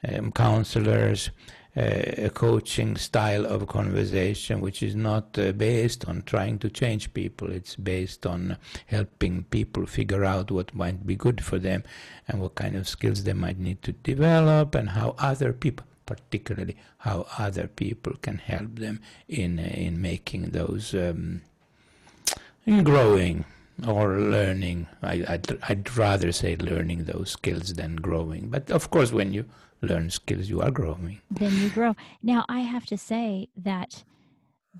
[0.07, 1.31] um, counselors,
[1.75, 7.13] uh, a coaching style of conversation which is not uh, based on trying to change
[7.13, 7.51] people.
[7.51, 11.83] It's based on helping people figure out what might be good for them
[12.27, 16.75] and what kind of skills they might need to develop and how other people particularly
[16.97, 21.41] how other people can help them in in making those um,
[22.65, 23.45] in growing
[23.87, 24.87] or learning.
[25.01, 28.49] I, I'd, I'd rather say learning those skills than growing.
[28.49, 29.45] But of course, when you
[29.81, 31.21] learn skills, you are growing.
[31.29, 31.95] Then you grow.
[32.21, 34.03] Now, I have to say that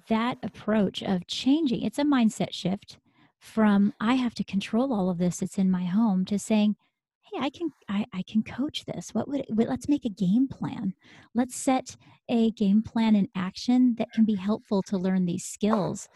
[0.09, 2.97] that approach of changing, it's a mindset shift
[3.39, 6.77] from I have to control all of this, it's in my home, to saying,
[7.21, 9.13] hey, I can I, I can coach this.
[9.13, 10.93] What would it, let's make a game plan.
[11.35, 11.97] Let's set
[12.29, 16.07] a game plan in action that can be helpful to learn these skills.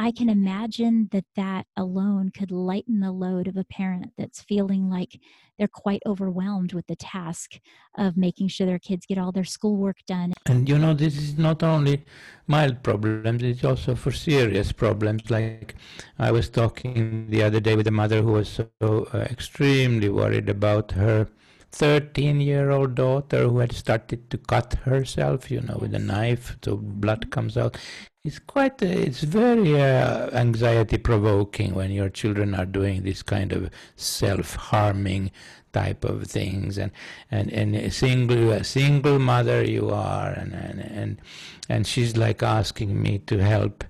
[0.00, 4.88] I can imagine that that alone could lighten the load of a parent that's feeling
[4.88, 5.18] like
[5.58, 7.58] they're quite overwhelmed with the task
[7.96, 10.34] of making sure their kids get all their schoolwork done.
[10.46, 12.04] And you know, this is not only
[12.46, 15.30] mild problems, it's also for serious problems.
[15.30, 15.74] Like
[16.16, 20.48] I was talking the other day with a mother who was so uh, extremely worried
[20.48, 21.26] about her
[21.72, 26.56] 13 year old daughter who had started to cut herself, you know, with a knife,
[26.64, 27.76] so blood comes out.
[28.24, 33.52] It's quite, uh, it's very uh, anxiety provoking when your children are doing this kind
[33.52, 35.30] of self harming
[35.72, 36.78] type of things.
[36.78, 36.90] And
[37.30, 41.20] and and a single a single mother you are and and and,
[41.68, 43.84] and she's like asking me to help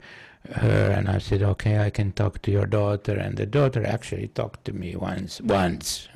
[0.52, 0.90] her.
[0.96, 3.14] And I said okay I can talk to your daughter.
[3.14, 6.08] And the daughter actually talked to me once once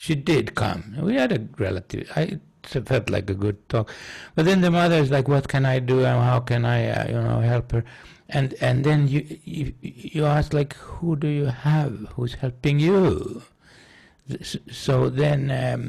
[0.00, 0.96] she did come.
[0.98, 2.10] We had a relative.
[2.16, 3.90] I felt like a good talk,
[4.34, 5.98] but then the mother is like, "What can I do?
[6.10, 7.84] And how can I, uh, you know, help her?"
[8.30, 12.06] And and then you you you ask like, "Who do you have?
[12.16, 13.42] Who's helping you?"
[14.84, 15.50] So then.
[15.64, 15.84] Um,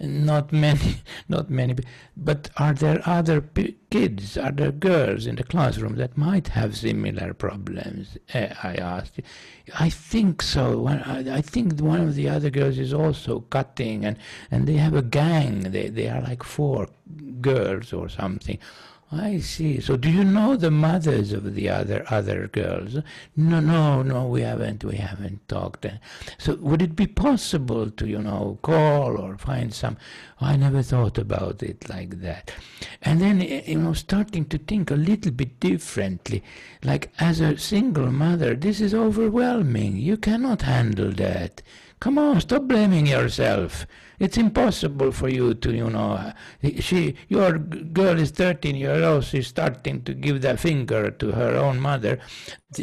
[0.00, 0.96] not many,
[1.28, 1.76] not many.
[2.16, 3.40] But are there other
[3.90, 8.16] kids, other girls in the classroom that might have similar problems?
[8.32, 9.20] Uh, I asked.
[9.78, 10.86] I think so.
[10.86, 14.16] I think one of the other girls is also cutting, and,
[14.50, 15.62] and they have a gang.
[15.72, 16.88] They they are like four
[17.40, 18.58] girls or something.
[19.10, 19.80] I see.
[19.80, 22.98] So do you know the mothers of the other other girls?
[23.34, 24.26] No, no, no.
[24.26, 24.84] We haven't.
[24.84, 25.86] We haven't talked.
[26.36, 29.96] So would it be possible to you know call or find some?
[30.42, 32.52] I never thought about it like that.
[33.00, 36.44] And then eh, you know starting to think a little bit differently.
[36.84, 39.96] Like as a single mother, this is overwhelming.
[39.96, 41.62] You cannot handle that.
[41.98, 43.86] Come on, stop blaming yourself.
[44.18, 46.32] It's impossible for you to, you know,
[46.80, 51.56] she, your girl is 13 years old, she's starting to give the finger to her
[51.56, 52.18] own mother.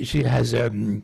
[0.04, 1.04] She has um,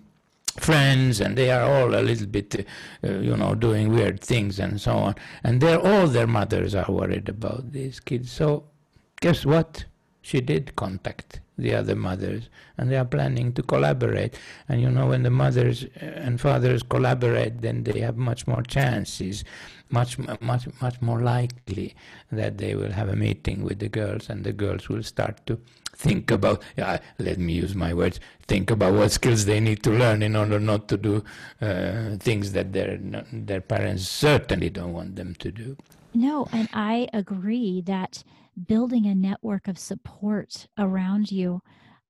[0.57, 2.65] friends and they are all a little bit,
[3.03, 5.15] uh, you know, doing weird things and so on.
[5.43, 8.31] And they're, all their mothers are worried about these kids.
[8.31, 8.63] So
[9.19, 9.85] guess what?
[10.21, 14.37] She did contact the other mothers, and they are planning to collaborate.
[14.67, 19.43] And you know, when the mothers and fathers collaborate, then they have much more chances,
[19.89, 21.95] much, much, much more likely
[22.31, 25.59] that they will have a meeting with the girls, and the girls will start to
[25.95, 26.63] think about.
[26.77, 28.19] Yeah, let me use my words.
[28.47, 31.23] Think about what skills they need to learn in order not to do
[31.61, 32.97] uh, things that their
[33.31, 35.77] their parents certainly don't want them to do.
[36.13, 38.23] No, and I agree that
[38.67, 41.61] building a network of support around you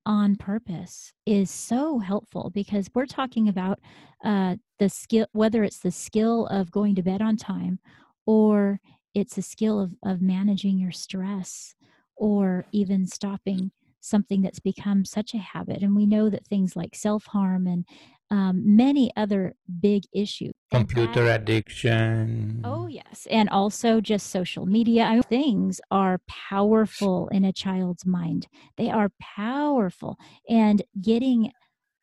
[0.05, 3.79] on purpose is so helpful because we're talking about
[4.23, 7.79] uh, the skill, whether it's the skill of going to bed on time
[8.25, 8.79] or
[9.13, 11.75] it's a skill of, of managing your stress
[12.15, 15.81] or even stopping something that's become such a habit.
[15.83, 17.85] And we know that things like self harm and
[18.31, 20.53] um, many other big issues.
[20.71, 22.61] Computer that, addiction.
[22.63, 23.27] Oh, yes.
[23.29, 25.03] And also just social media.
[25.03, 28.47] I mean, things are powerful in a child's mind.
[28.77, 30.17] They are powerful.
[30.49, 31.51] And getting,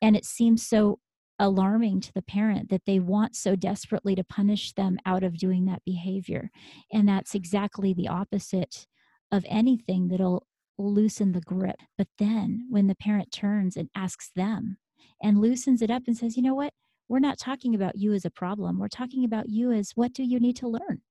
[0.03, 0.99] and it seems so
[1.39, 5.65] alarming to the parent that they want so desperately to punish them out of doing
[5.65, 6.51] that behavior.
[6.93, 8.85] And that's exactly the opposite
[9.31, 10.45] of anything that'll
[10.77, 11.77] loosen the grip.
[11.97, 14.77] But then when the parent turns and asks them,
[15.21, 16.73] and loosens it up and says, you know what?
[17.07, 18.79] We're not talking about you as a problem.
[18.79, 21.01] We're talking about you as what do you need to learn?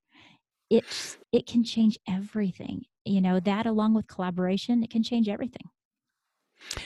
[0.69, 2.83] It's it can change everything.
[3.05, 5.69] You know, that along with collaboration, it can change everything.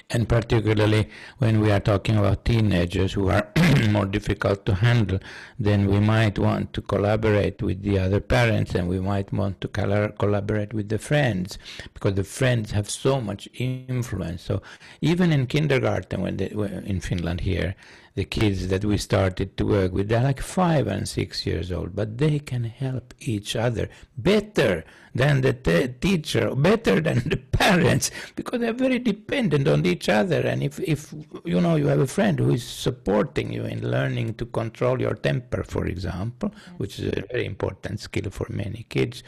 [0.10, 1.10] And particularly
[1.40, 3.48] when we are talking about teenagers who are
[3.90, 5.20] more difficult to handle,
[5.60, 9.68] then we might want to collaborate with the other parents and we might want to
[9.68, 11.58] collaborate with the friends
[11.94, 14.44] because the friends have so much influence.
[14.44, 14.62] So
[15.02, 17.76] even in kindergarten, when they, in Finland here,
[18.16, 21.96] the kids that we started to work with, they're like five and six years old,
[21.96, 24.84] but they can help each other better
[25.16, 30.42] than the t- teacher, better than the parents, because they're very dependent on each other.
[30.42, 31.12] And if, if
[31.44, 35.16] you know you have a friend who is supporting you in learning to control your
[35.16, 39.24] temper, for example, which is a very important skill for many kids,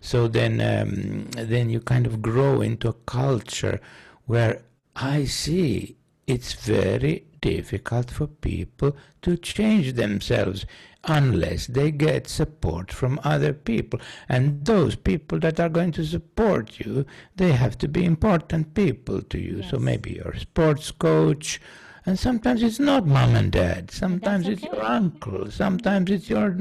[0.00, 3.80] so then um, then you kind of grow into a culture
[4.24, 4.62] where
[4.96, 10.66] I see it's very difficult for people to change themselves
[11.04, 14.00] unless they get support from other people.
[14.28, 19.22] And those people that are going to support you, they have to be important people
[19.22, 19.58] to you.
[19.58, 19.70] Yes.
[19.70, 21.60] So maybe your sports coach,
[22.06, 23.90] and sometimes it's not mom and dad.
[23.90, 25.50] Sometimes it's your uncle.
[25.50, 26.56] Sometimes it's your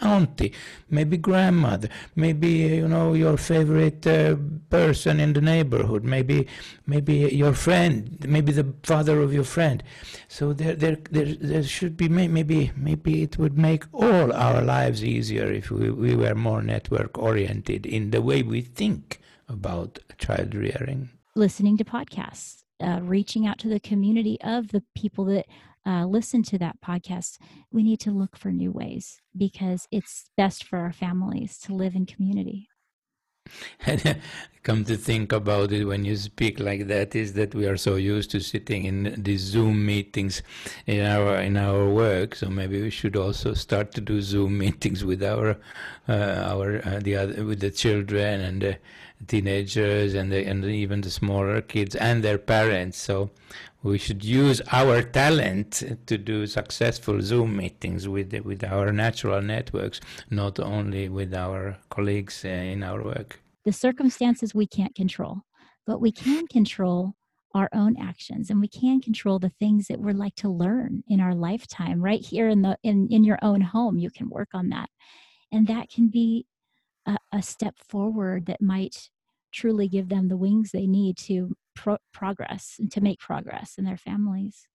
[0.00, 0.52] auntie,
[0.90, 4.36] maybe grandmother, maybe you know your favorite uh,
[4.70, 6.46] person in the neighborhood, maybe
[6.86, 9.82] maybe your friend, maybe the father of your friend.
[10.28, 15.04] So there there there, there should be maybe maybe it would make all our lives
[15.04, 20.54] easier if we, we were more network oriented in the way we think about child
[20.54, 21.10] rearing.
[21.34, 25.46] Listening to podcasts uh, reaching out to the community of the people that
[25.86, 27.38] uh, listen to that podcast,
[27.70, 31.94] we need to look for new ways because it's best for our families to live
[31.94, 32.68] in community.
[34.62, 37.96] Come to think about it, when you speak like that, is that we are so
[37.96, 40.42] used to sitting in these Zoom meetings
[40.86, 42.36] in our in our work.
[42.36, 45.58] So maybe we should also start to do Zoom meetings with our
[46.08, 48.78] uh, our uh, the other with the children and the
[49.26, 52.98] teenagers and the, and even the smaller kids and their parents.
[52.98, 53.30] So
[53.82, 60.00] we should use our talent to do successful Zoom meetings with with our natural networks,
[60.30, 63.40] not only with our colleagues uh, in our work.
[63.64, 65.42] The circumstances we can't control,
[65.86, 67.14] but we can control
[67.54, 71.20] our own actions and we can control the things that we're like to learn in
[71.20, 74.70] our lifetime right here in the in, in your own home you can work on
[74.70, 74.88] that
[75.52, 76.46] and that can be
[77.06, 79.10] a, a step forward that might
[79.52, 83.84] truly give them the wings they need to pro- progress and to make progress in
[83.84, 84.66] their families.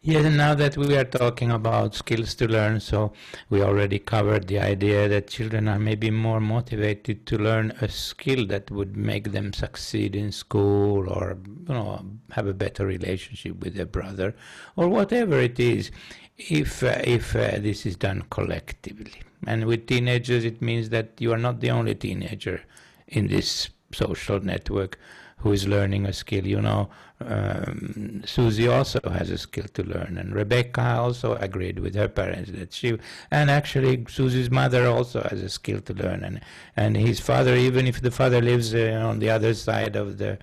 [0.00, 3.12] Yes, and now that we are talking about skills to learn, so
[3.50, 8.46] we already covered the idea that children are maybe more motivated to learn a skill
[8.46, 13.74] that would make them succeed in school or you know have a better relationship with
[13.74, 14.34] their brother
[14.74, 15.92] or whatever it is
[16.36, 19.22] if uh, if uh, this is done collectively.
[19.46, 22.62] And with teenagers it means that you are not the only teenager
[23.08, 24.98] in this social network
[25.38, 26.46] who is learning a skill.
[26.46, 26.88] You know,
[27.20, 32.50] um, Susie also has a skill to learn, and Rebecca also agreed with her parents
[32.52, 32.98] that she,
[33.30, 36.40] and actually Susie's mother also has a skill to learn, and
[36.76, 40.38] and his father, even if the father lives uh, on the other side of the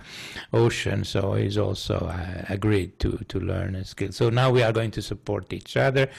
[0.53, 4.11] ocean, so he's also uh, agreed to to learn a skill.
[4.11, 6.09] So now we are going to support each other,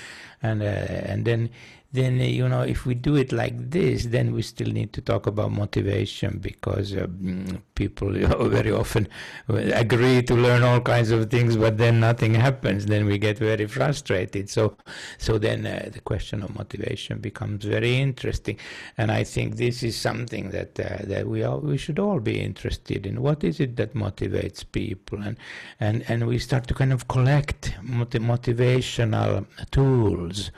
[0.43, 1.51] and uh, and then
[1.93, 5.01] then uh, you know if we do it like this then we still need to
[5.01, 9.09] talk about motivation because uh, mm, people you know, very often
[9.49, 12.87] agree to learn all kinds of things but then nothing happens.
[12.87, 14.49] Then we get very frustrated.
[14.51, 14.77] So
[15.19, 18.59] so then uh, the question of motivation becomes very interesting.
[18.99, 22.41] And i think this is something that uh, that we all we should all be
[22.41, 23.23] interested in.
[23.23, 25.19] What is it that motivates people?
[25.23, 25.37] And
[25.81, 30.51] and and we start to kind of collect motivational tools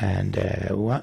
[0.00, 1.00] and uh,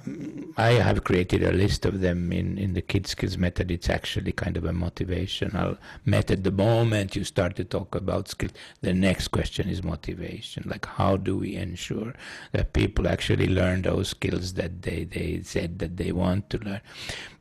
[0.57, 3.69] I have created a list of them in, in the Kid Skills method.
[3.69, 6.43] It's actually kind of a motivational method.
[6.43, 10.63] The moment you start to talk about skills, the next question is motivation.
[10.65, 12.13] Like, how do we ensure
[12.53, 16.81] that people actually learn those skills that they, they said that they want to learn?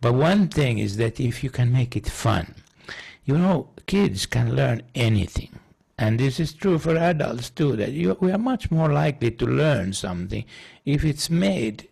[0.01, 2.55] But one thing is that if you can make it fun,
[3.25, 5.59] you know, kids can learn anything
[5.99, 9.47] and this is true for adults too, that you, we are much more likely to
[9.47, 10.45] learn something
[10.85, 11.89] if it's made,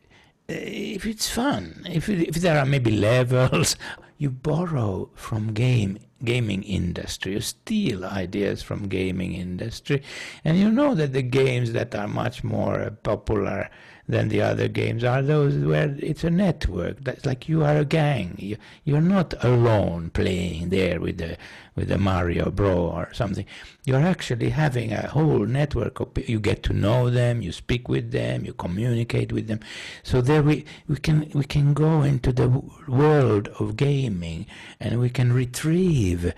[0.48, 3.76] uh, if it's fun, if, if there are maybe levels.
[4.18, 10.02] You borrow from game gaming industry, you steal ideas from gaming industry,
[10.44, 13.68] and you know that the games that are much more popular
[14.08, 17.02] than the other games are those where it's a network.
[17.04, 18.34] That's like you are a gang.
[18.38, 21.36] You, you're not alone playing there with the
[21.74, 23.46] with the Mario Bro or something.
[23.86, 28.10] You're actually having a whole network of you get to know them, you speak with
[28.10, 29.60] them, you communicate with them.
[30.02, 32.48] So there we we can we can go into the
[32.88, 34.46] world of gaming
[34.80, 36.34] and we can retrieve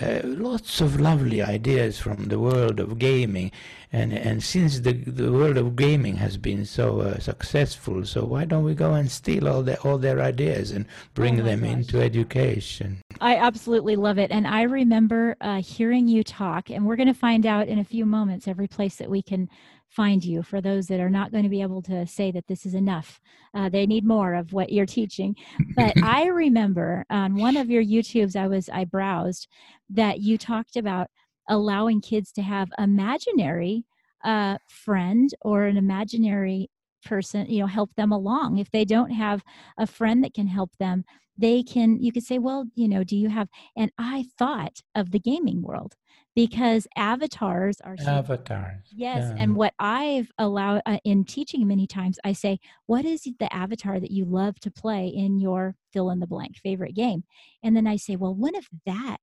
[0.00, 3.50] uh, lots of lovely ideas from the world of gaming
[3.92, 8.44] and and since the the world of gaming has been so uh, successful, so why
[8.44, 11.70] don't we go and steal all their all their ideas and bring oh them gosh.
[11.70, 13.00] into education?
[13.20, 14.30] I absolutely love it.
[14.30, 17.84] And I remember uh, hearing you talk, and we're going to find out in a
[17.84, 19.48] few moments every place that we can
[19.88, 22.66] find you for those that are not going to be able to say that this
[22.66, 23.20] is enough.
[23.54, 25.34] Uh, they need more of what you're teaching.
[25.74, 29.48] But I remember on one of your YouTubes, I was I browsed
[29.90, 31.08] that you talked about
[31.48, 33.84] allowing kids to have imaginary
[34.24, 36.70] uh, friend or an imaginary
[37.04, 38.58] person you know help them along.
[38.58, 39.42] If they don't have
[39.78, 41.04] a friend that can help them
[41.38, 45.12] they can you could say well you know do you have and i thought of
[45.12, 45.94] the gaming world
[46.34, 49.42] because avatars are avatars yes yeah.
[49.42, 54.00] and what i've allowed uh, in teaching many times i say what is the avatar
[54.00, 57.24] that you love to play in your fill in the blank favorite game?
[57.62, 59.18] And then i say well what if that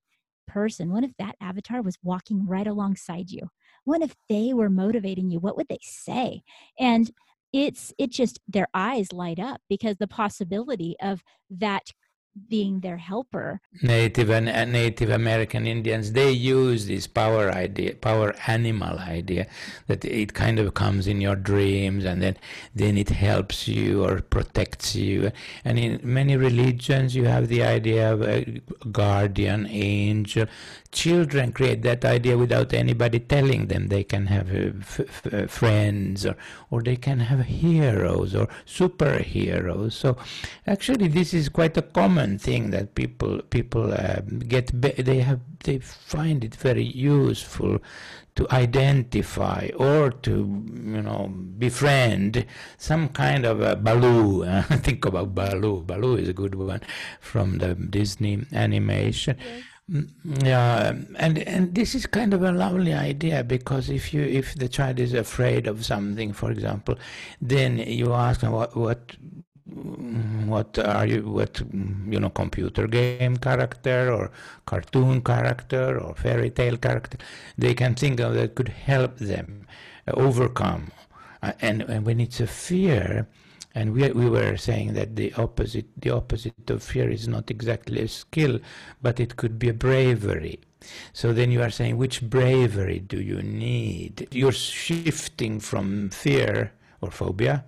[0.47, 3.49] person what if that avatar was walking right alongside you?
[3.83, 5.39] What if they were motivating you?
[5.39, 6.43] What would they say?
[6.79, 7.11] And
[7.53, 11.91] it's it just their eyes light up because the possibility of that
[12.49, 13.61] being their helper.
[13.81, 19.47] Native and uh, Native American Indians, they use this power idea, power animal idea,
[19.87, 22.37] that it kind of comes in your dreams and then
[22.73, 25.31] then it helps you or protects you.
[25.63, 28.61] And in many religions, you have the idea of a
[28.91, 30.47] guardian angel.
[30.91, 33.87] Children create that idea without anybody telling them.
[33.87, 36.35] They can have uh, f- f- uh, friends or
[36.71, 39.93] or they can have heroes or superheroes.
[39.93, 40.17] So
[40.67, 45.39] actually, this is quite a common common thing that people people uh, get they have
[45.63, 47.79] they find it very useful
[48.35, 52.45] to identify or to you know befriend
[52.77, 54.45] some kind of a Baloo.
[54.83, 55.83] think about Baloo.
[55.83, 56.81] Baloo is a good one
[57.21, 59.37] from the Disney animation.
[59.89, 60.09] Mm,
[60.43, 64.67] yeah, and and this is kind of a lovely idea because if you if the
[64.67, 66.95] child is afraid of something, for example,
[67.39, 69.15] then you ask them what what
[69.65, 71.59] what are you what
[72.07, 74.31] you know computer game character or
[74.65, 77.17] cartoon character or fairy tale character?
[77.57, 79.67] They can think of that could help them
[80.07, 80.91] overcome.
[81.41, 83.27] Uh, and, and when it's a fear
[83.73, 88.01] and we, we were saying that the opposite the opposite of fear is not exactly
[88.01, 88.59] a skill
[89.01, 90.59] but it could be a bravery.
[91.13, 94.27] So then you are saying which bravery do you need?
[94.31, 97.65] You're shifting from fear or phobia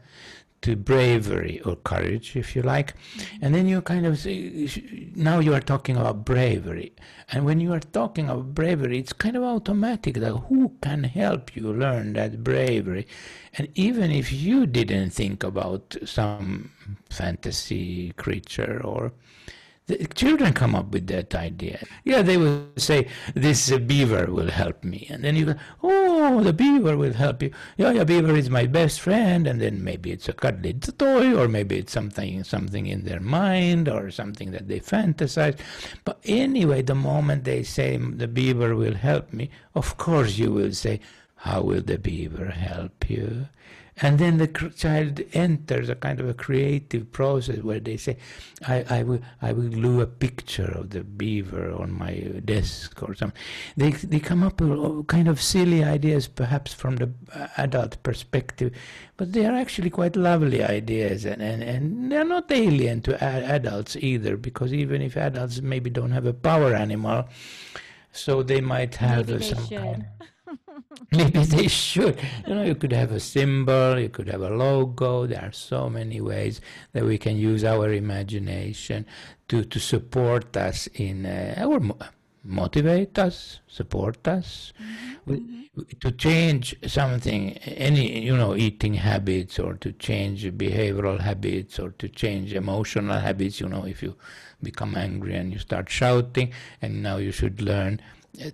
[0.62, 2.96] to bravery or courage, if you like.
[2.96, 3.46] Mm-hmm.
[3.46, 6.94] And then you kind of say, now you are talking about bravery.
[7.32, 11.56] And when you are talking about bravery, it's kind of automatic that who can help
[11.56, 13.08] you learn that bravery?
[13.54, 16.72] And even if you didn't think about some
[17.10, 19.14] fantasy creature or
[19.88, 21.80] the children come up with that idea.
[22.04, 25.08] Yeah, they will say, this uh, beaver will help me.
[25.10, 27.52] And then you go, oh, the beaver will help you.
[27.78, 29.48] Yeah, yeah, beaver is my best friend.
[29.48, 33.88] And then maybe it's a cuddly toy, or maybe it's something, something in their mind,
[33.88, 35.58] or something that they fantasize.
[36.04, 40.74] But anyway, the moment they say, the beaver will help me, of course you will
[40.74, 41.00] say,
[41.38, 43.48] how will the beaver help you?
[44.00, 48.18] And then the child enters a kind of a creative process where they say,
[48.68, 52.14] I, I, will, I will glue a picture of the beaver on my
[52.46, 53.40] desk or something.
[53.76, 58.74] They, they come up with kind of silly ideas, perhaps from the uh, adult perspective,
[59.18, 63.96] but they are actually quite lovely ideas and, and, and they're not alien to adults
[63.96, 67.28] either, because even if adults maybe don't have a power animal,
[68.12, 69.80] so they might have maybe some should.
[69.80, 70.28] kind of
[71.12, 72.20] Maybe they should.
[72.48, 75.26] You know, you could have a symbol, you could have a logo.
[75.26, 76.62] There are so many ways
[76.94, 79.06] that we can use our imagination
[79.48, 81.80] to, to support us in uh, our
[82.48, 84.72] motivate us, support us,
[85.28, 85.82] mm-hmm.
[86.00, 92.08] to change something, any, you know, eating habits or to change behavioral habits or to
[92.08, 93.60] change emotional habits.
[93.60, 94.16] You know, if you
[94.64, 98.02] become angry and you start shouting, and now you should learn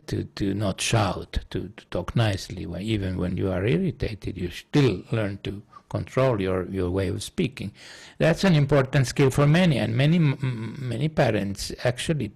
[0.08, 2.66] to, to not shout, to, to talk nicely.
[2.66, 7.22] When, even when you are irritated, you still learn to control your, your way of
[7.22, 7.72] speaking.
[8.18, 12.32] That's an important skill for many, and many many parents actually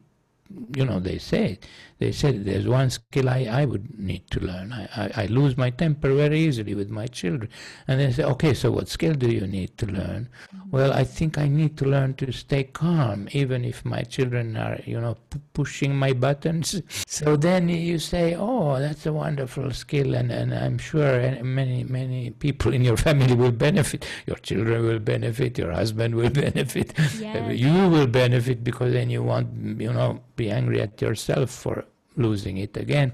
[0.76, 1.60] you know, they say,
[2.00, 4.72] they said there's one skill I, I would need to learn.
[4.72, 7.50] I, I, I, lose my temper very easily with my children.
[7.88, 10.30] And they say, okay, so what skill do you need to learn?
[10.56, 10.70] Mm-hmm.
[10.70, 14.80] Well, I think I need to learn to stay calm, even if my children are,
[14.86, 16.82] you know, p- pushing my buttons.
[17.08, 20.14] so then you say, oh, that's a wonderful skill.
[20.14, 24.06] And, and I'm sure many, many people in your family will benefit.
[24.28, 25.58] Your children will benefit.
[25.58, 26.94] Your husband will benefit.
[27.20, 27.58] Yes.
[27.58, 31.84] You will benefit because then you want, you know, be angry at yourself for
[32.18, 33.14] losing it again.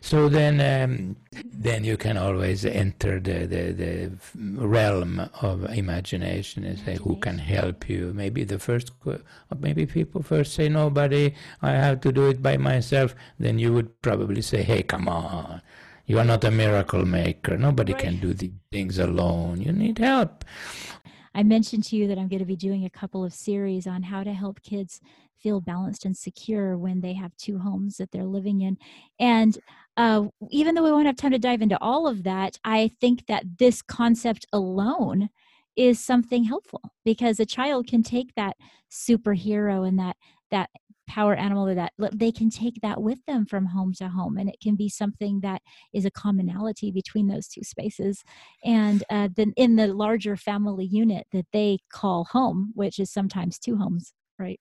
[0.00, 4.12] So then, um, then you can always enter the, the, the
[4.66, 8.12] realm of imagination and say, who can help you?
[8.14, 8.92] Maybe the first,
[9.58, 13.14] maybe people first say, nobody, I have to do it by myself.
[13.38, 15.62] Then you would probably say, hey, come on.
[16.06, 17.56] You are not a miracle maker.
[17.56, 18.02] Nobody right.
[18.02, 19.62] can do these things alone.
[19.62, 20.44] You need help.
[21.34, 24.04] I mentioned to you that I'm going to be doing a couple of series on
[24.04, 25.00] how to help kids
[25.44, 28.78] feel balanced and secure when they have two homes that they're living in.
[29.20, 29.56] And
[29.98, 33.26] uh, even though we won't have time to dive into all of that, I think
[33.26, 35.28] that this concept alone
[35.76, 38.56] is something helpful because a child can take that
[38.90, 40.16] superhero and that
[40.50, 40.70] that
[41.06, 44.48] power animal or that they can take that with them from home to home and
[44.48, 45.60] it can be something that
[45.92, 48.24] is a commonality between those two spaces
[48.64, 53.58] and uh, then in the larger family unit that they call home which is sometimes
[53.58, 54.60] two homes right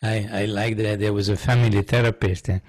[0.00, 2.60] I, I like that there was a family therapist and,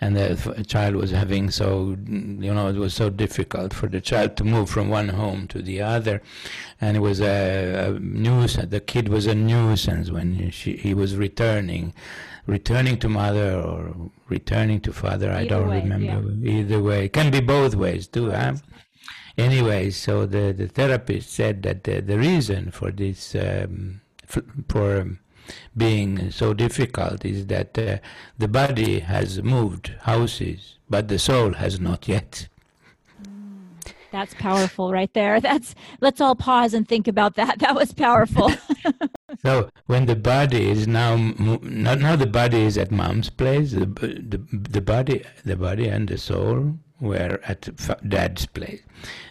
[0.00, 4.36] and the child was having so, you know, it was so difficult for the child
[4.36, 6.22] to move from one home to the other.
[6.80, 8.70] And it was a, a nuisance.
[8.70, 11.94] The kid was a nuisance when she, he was returning,
[12.46, 15.32] returning to mother or returning to father.
[15.32, 16.30] Either I don't way, remember.
[16.46, 16.60] Yeah.
[16.60, 17.06] Either way.
[17.06, 18.30] It can be both ways too.
[18.30, 18.54] Huh?
[19.36, 24.00] Anyway, so the, the therapist said that the, the reason for this, um,
[24.68, 25.18] for, um,
[25.76, 27.98] being so difficult is that uh,
[28.36, 32.48] the body has moved houses, but the soul has not yet.
[34.10, 35.40] That's powerful right there.
[35.48, 37.58] That's let's all pause and think about that.
[37.58, 38.50] That was powerful.
[39.42, 43.86] so when the body is now not now the body is at mom's place, the,
[43.86, 47.68] the the body the body and the soul were at
[48.08, 48.82] dad's place.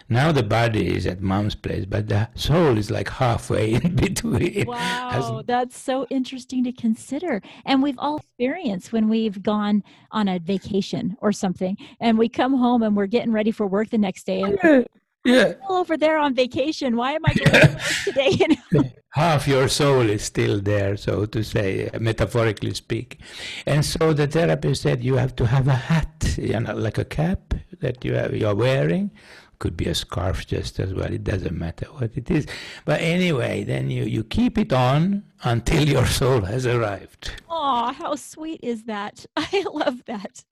[0.08, 4.66] Now the body is at mom's place, but the soul is like halfway in between.
[4.66, 7.42] Wow, that's so interesting to consider.
[7.66, 12.54] And we've all experienced when we've gone on a vacation or something, and we come
[12.54, 14.42] home and we're getting ready for work the next day.
[14.42, 14.86] And
[15.28, 15.52] yeah.
[15.68, 16.96] Over there on vacation.
[16.96, 18.30] Why am I going to today?
[18.30, 18.90] You know?
[19.10, 23.18] Half your soul is still there, so to say, metaphorically speak.
[23.66, 27.04] And so the therapist said you have to have a hat, you know, like a
[27.04, 29.10] cap that you have, you're wearing
[29.58, 31.12] could be a scarf just as well.
[31.12, 32.46] It doesn't matter what it is.
[32.84, 37.42] But anyway, then you, you keep it on until your soul has arrived.
[37.48, 39.26] Oh, how sweet is that?
[39.36, 40.44] I love that.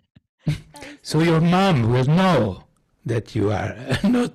[1.03, 2.65] so your mom will know
[3.07, 4.33] that you are not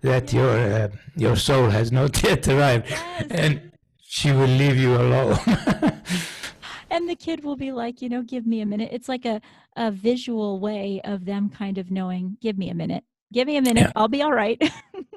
[0.00, 3.26] that your uh, your soul has not yet arrived, yes.
[3.30, 5.38] and she will leave you alone.
[6.90, 8.90] and the kid will be like, you know, give me a minute.
[8.92, 9.40] It's like a
[9.76, 13.62] a visual way of them kind of knowing, give me a minute give me a
[13.62, 13.92] minute yeah.
[13.96, 14.60] i'll be all right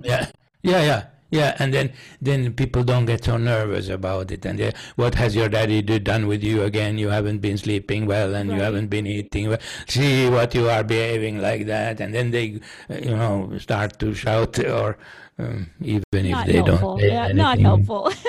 [0.04, 0.30] yeah
[0.64, 4.46] yeah yeah yeah and then then people don't get so nervous about it.
[4.46, 6.98] And they, what has your daddy do, done with you again?
[6.98, 8.58] You haven't been sleeping well and right.
[8.58, 9.60] you haven't been eating well.
[9.88, 12.00] See what you are behaving like that.
[12.00, 12.60] And then they
[12.90, 14.98] you know start to shout or
[15.40, 16.98] um, even not if they helpful.
[16.98, 18.12] don't yeah, not helpful.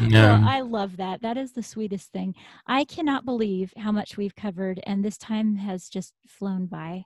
[0.00, 0.22] No.
[0.22, 1.22] Well, i love that.
[1.22, 2.34] That is the sweetest thing.
[2.66, 7.04] I cannot believe how much we've covered and this time has just flown by.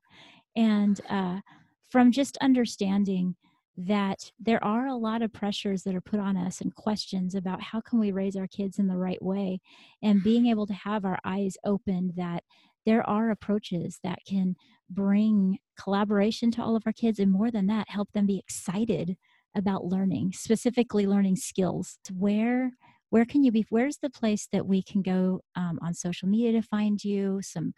[0.55, 1.41] And uh
[1.89, 3.37] from just understanding
[3.77, 7.61] that there are a lot of pressures that are put on us and questions about
[7.61, 9.61] how can we raise our kids in the right way
[10.03, 12.43] and being able to have our eyes opened that
[12.87, 14.55] there are approaches that can
[14.89, 19.17] bring collaboration to all of our kids and more than that help them be excited
[19.55, 21.99] about learning specifically learning skills.
[22.13, 22.71] Where
[23.11, 26.53] where can you be where's the place that we can go um, on social media
[26.53, 27.41] to find you?
[27.43, 27.73] Some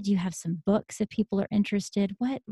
[0.00, 2.14] do you have some books if people are interested?
[2.18, 2.42] What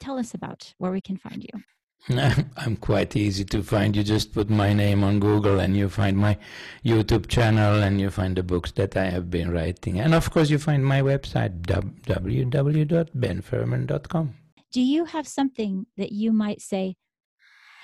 [0.00, 1.62] tell us about where we can find you.
[2.08, 3.94] I'm quite easy to find.
[3.94, 6.38] You just put my name on Google and you find my
[6.84, 10.00] YouTube channel and you find the books that I have been writing.
[10.00, 14.34] And of course, you find my website, www.benfurman.com.
[14.72, 16.94] Do you have something that you might say,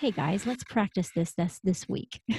[0.00, 2.20] hey guys, let's practice this this, this week?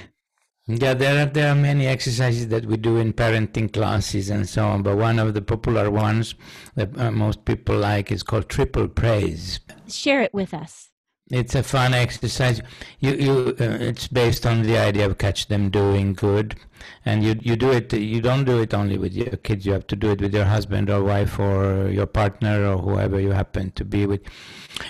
[0.70, 4.66] Yeah, there are there are many exercises that we do in parenting classes and so
[4.66, 4.82] on.
[4.82, 6.34] But one of the popular ones
[6.74, 9.60] that uh, most people like is called triple praise.
[9.88, 10.90] Share it with us.
[11.30, 12.62] It's a fun exercise.
[13.00, 16.56] You you uh, it's based on the idea of catch them doing good,
[17.04, 17.92] and you you do it.
[17.92, 19.66] You don't do it only with your kids.
[19.66, 23.20] You have to do it with your husband or wife or your partner or whoever
[23.20, 24.22] you happen to be with,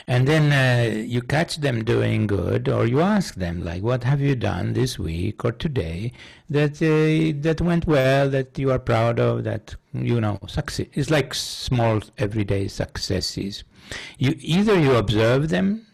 [0.06, 4.20] and then uh, you catch them doing good, or you ask them like, "What have
[4.20, 6.12] you done this week or today
[6.50, 8.30] that uh, that went well?
[8.30, 9.42] That you are proud of?
[9.42, 13.64] That you know succeed?" It's like small everyday successes.
[14.18, 15.86] You either you observe them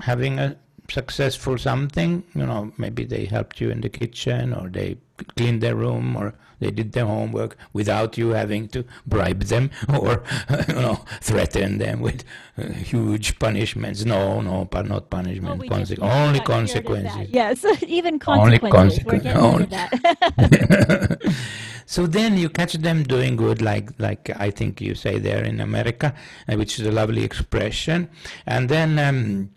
[0.00, 0.56] having a
[0.88, 4.96] successful something, you know, maybe they helped you in the kitchen or they
[5.36, 9.70] cleaned their room or they did their homework without you having to bribe them
[10.00, 10.22] or
[10.68, 12.24] you know threaten them with
[12.56, 14.04] uh, huge punishments.
[14.04, 15.44] No, no, but not punishment.
[15.48, 16.84] Well, we conse- just- only we got rid of that.
[16.86, 17.28] consequences.
[17.32, 19.04] Yes, even Only consequences.
[19.04, 21.34] We're consequence- getting rid only- of
[21.86, 25.60] so then you catch them doing good, like like I think you say there in
[25.60, 26.14] America,
[26.48, 28.08] uh, which is a lovely expression,
[28.46, 28.98] and then.
[28.98, 29.50] Um,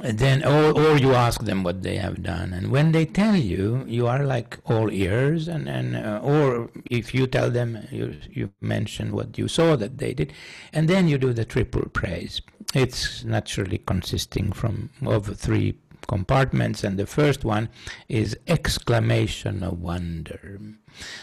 [0.00, 2.52] then or, or you ask them what they have done.
[2.52, 7.14] And when they tell you you are like all ears and, and uh, or if
[7.14, 10.32] you tell them you, you mention what you saw that they did
[10.72, 12.40] and then you do the triple praise.
[12.74, 15.72] It's naturally consisting from of three
[16.12, 17.70] compartments and the first one
[18.06, 20.60] is exclamation of wonder.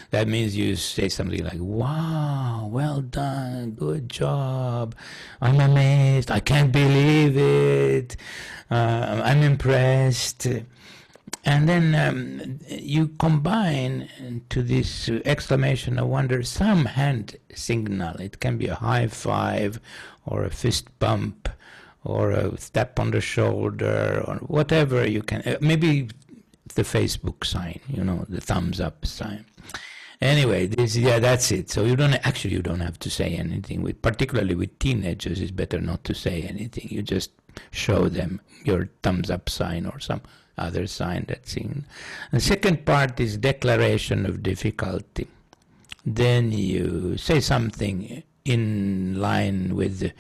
[0.09, 4.95] That means you say something like wow well done good job.
[5.45, 6.31] I'm amazed.
[6.31, 8.17] I can't believe it.
[8.71, 10.47] Uh, i'm impressed.
[11.45, 14.09] And then um, you combine
[14.49, 18.15] to this exclamation of wonder some hand signal.
[18.19, 19.79] It can be a high five
[20.25, 21.47] or a fist bump
[22.03, 26.09] or a step on the shoulder or whatever you can uh, maybe
[26.75, 29.45] the facebook sign you know the thumbs up sign.
[30.21, 31.69] Anyway this yeah that's it.
[31.69, 35.51] So you don't actually you don't have to say anything with particularly with teenagers it's
[35.51, 36.87] better not to say anything.
[36.89, 37.31] You just
[37.71, 40.21] show them your thumbs up sign or some
[40.57, 41.85] other sign that's in
[42.31, 45.27] the second part is declaration of difficulty.
[46.05, 50.11] Then you say something in line with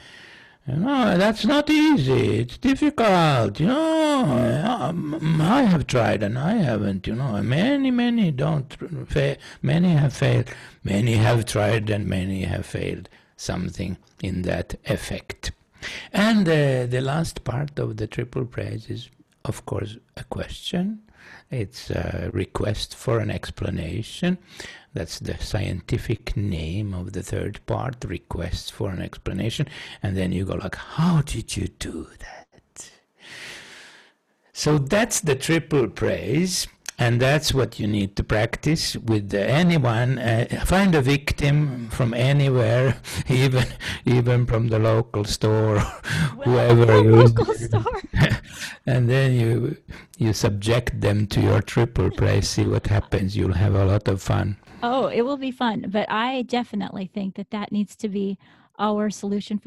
[0.75, 2.39] no, that's not easy.
[2.39, 3.59] It's difficult.
[3.59, 7.07] You know, um, I have tried and I haven't.
[7.07, 8.73] You know, many, many don't.
[9.09, 9.37] fail.
[9.61, 10.49] many have failed.
[10.83, 13.09] Many have tried and many have failed.
[13.37, 15.51] Something in that effect.
[16.11, 19.09] And uh, the last part of the triple praise is,
[19.45, 21.01] of course, a question.
[21.51, 24.37] It's a request for an explanation.
[24.99, 29.65] That's the scientific name of the third part, requests for an explanation.
[30.03, 32.91] And then you go like, how did you do that?
[34.51, 36.67] So that's the triple praise.
[36.97, 40.19] And that's what you need to practice with anyone.
[40.19, 42.97] Uh, find a victim from anywhere,
[43.29, 43.67] even
[44.03, 45.79] even from the local store,
[46.43, 48.01] whoever you local store.
[48.85, 49.77] and then you
[50.17, 52.49] you subject them to your triple praise.
[52.49, 53.37] See what happens.
[53.37, 54.57] You'll have a lot of fun.
[54.81, 55.85] Oh, it will be fun.
[55.89, 58.37] But I definitely think that that needs to be
[58.77, 59.59] our solution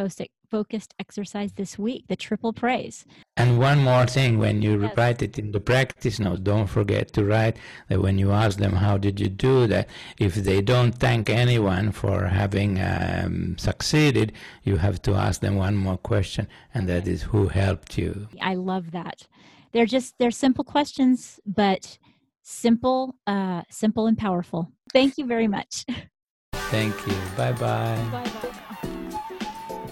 [0.50, 3.04] focused exercise this week, the triple praise.
[3.36, 4.96] And one more thing, when you Yes.
[4.96, 7.56] write it in the practice note, don't forget to write
[7.88, 9.86] that when you ask them how did you do that,
[10.18, 14.32] if they don't thank anyone for having um, succeeded,
[14.62, 18.28] you have to ask them one more question, and that is who helped you.
[18.40, 19.26] I love that.
[19.72, 21.98] They're just they're simple questions, but
[22.42, 24.72] simple, uh, simple and powerful.
[24.92, 25.84] Thank you very much.
[26.54, 27.14] Thank you.
[27.36, 28.30] Bye bye.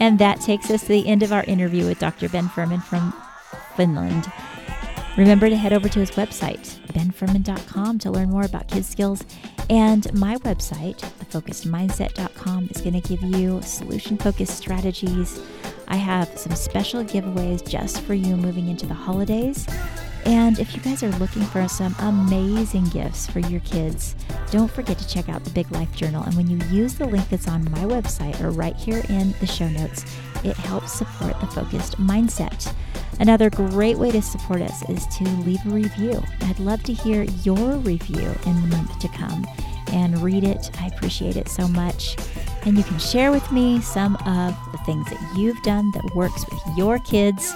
[0.00, 2.28] And that takes us to the end of our interview with Dr.
[2.30, 3.12] Ben Furman from
[3.76, 4.32] Finland.
[5.18, 9.24] Remember to head over to his website, benfurman.com, to learn more about kids skills.
[9.68, 15.40] And my website, thefocusedmindset.com, is going to give you solution focused strategies.
[15.88, 19.66] I have some special giveaways just for you moving into the holidays.
[20.26, 24.14] And if you guys are looking for some amazing gifts for your kids,
[24.50, 26.22] don't forget to check out the Big Life Journal.
[26.24, 29.46] And when you use the link that's on my website or right here in the
[29.46, 30.04] show notes,
[30.44, 32.72] it helps support the focused mindset.
[33.18, 36.22] Another great way to support us is to leave a review.
[36.42, 39.46] I'd love to hear your review in the month to come
[39.92, 40.70] and read it.
[40.80, 42.16] I appreciate it so much.
[42.64, 46.44] And you can share with me some of the things that you've done that works
[46.50, 47.52] with your kids.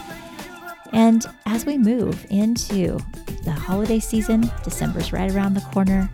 [0.94, 2.98] And as we move into
[3.42, 6.08] the holiday season, December's right around the corner.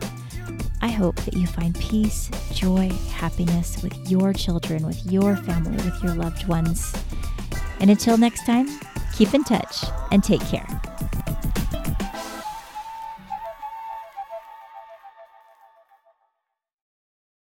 [0.80, 6.02] I hope that you find peace, joy, happiness with your children, with your family, with
[6.02, 6.94] your loved ones.
[7.80, 8.68] And until next time,
[9.14, 10.66] keep in touch and take care.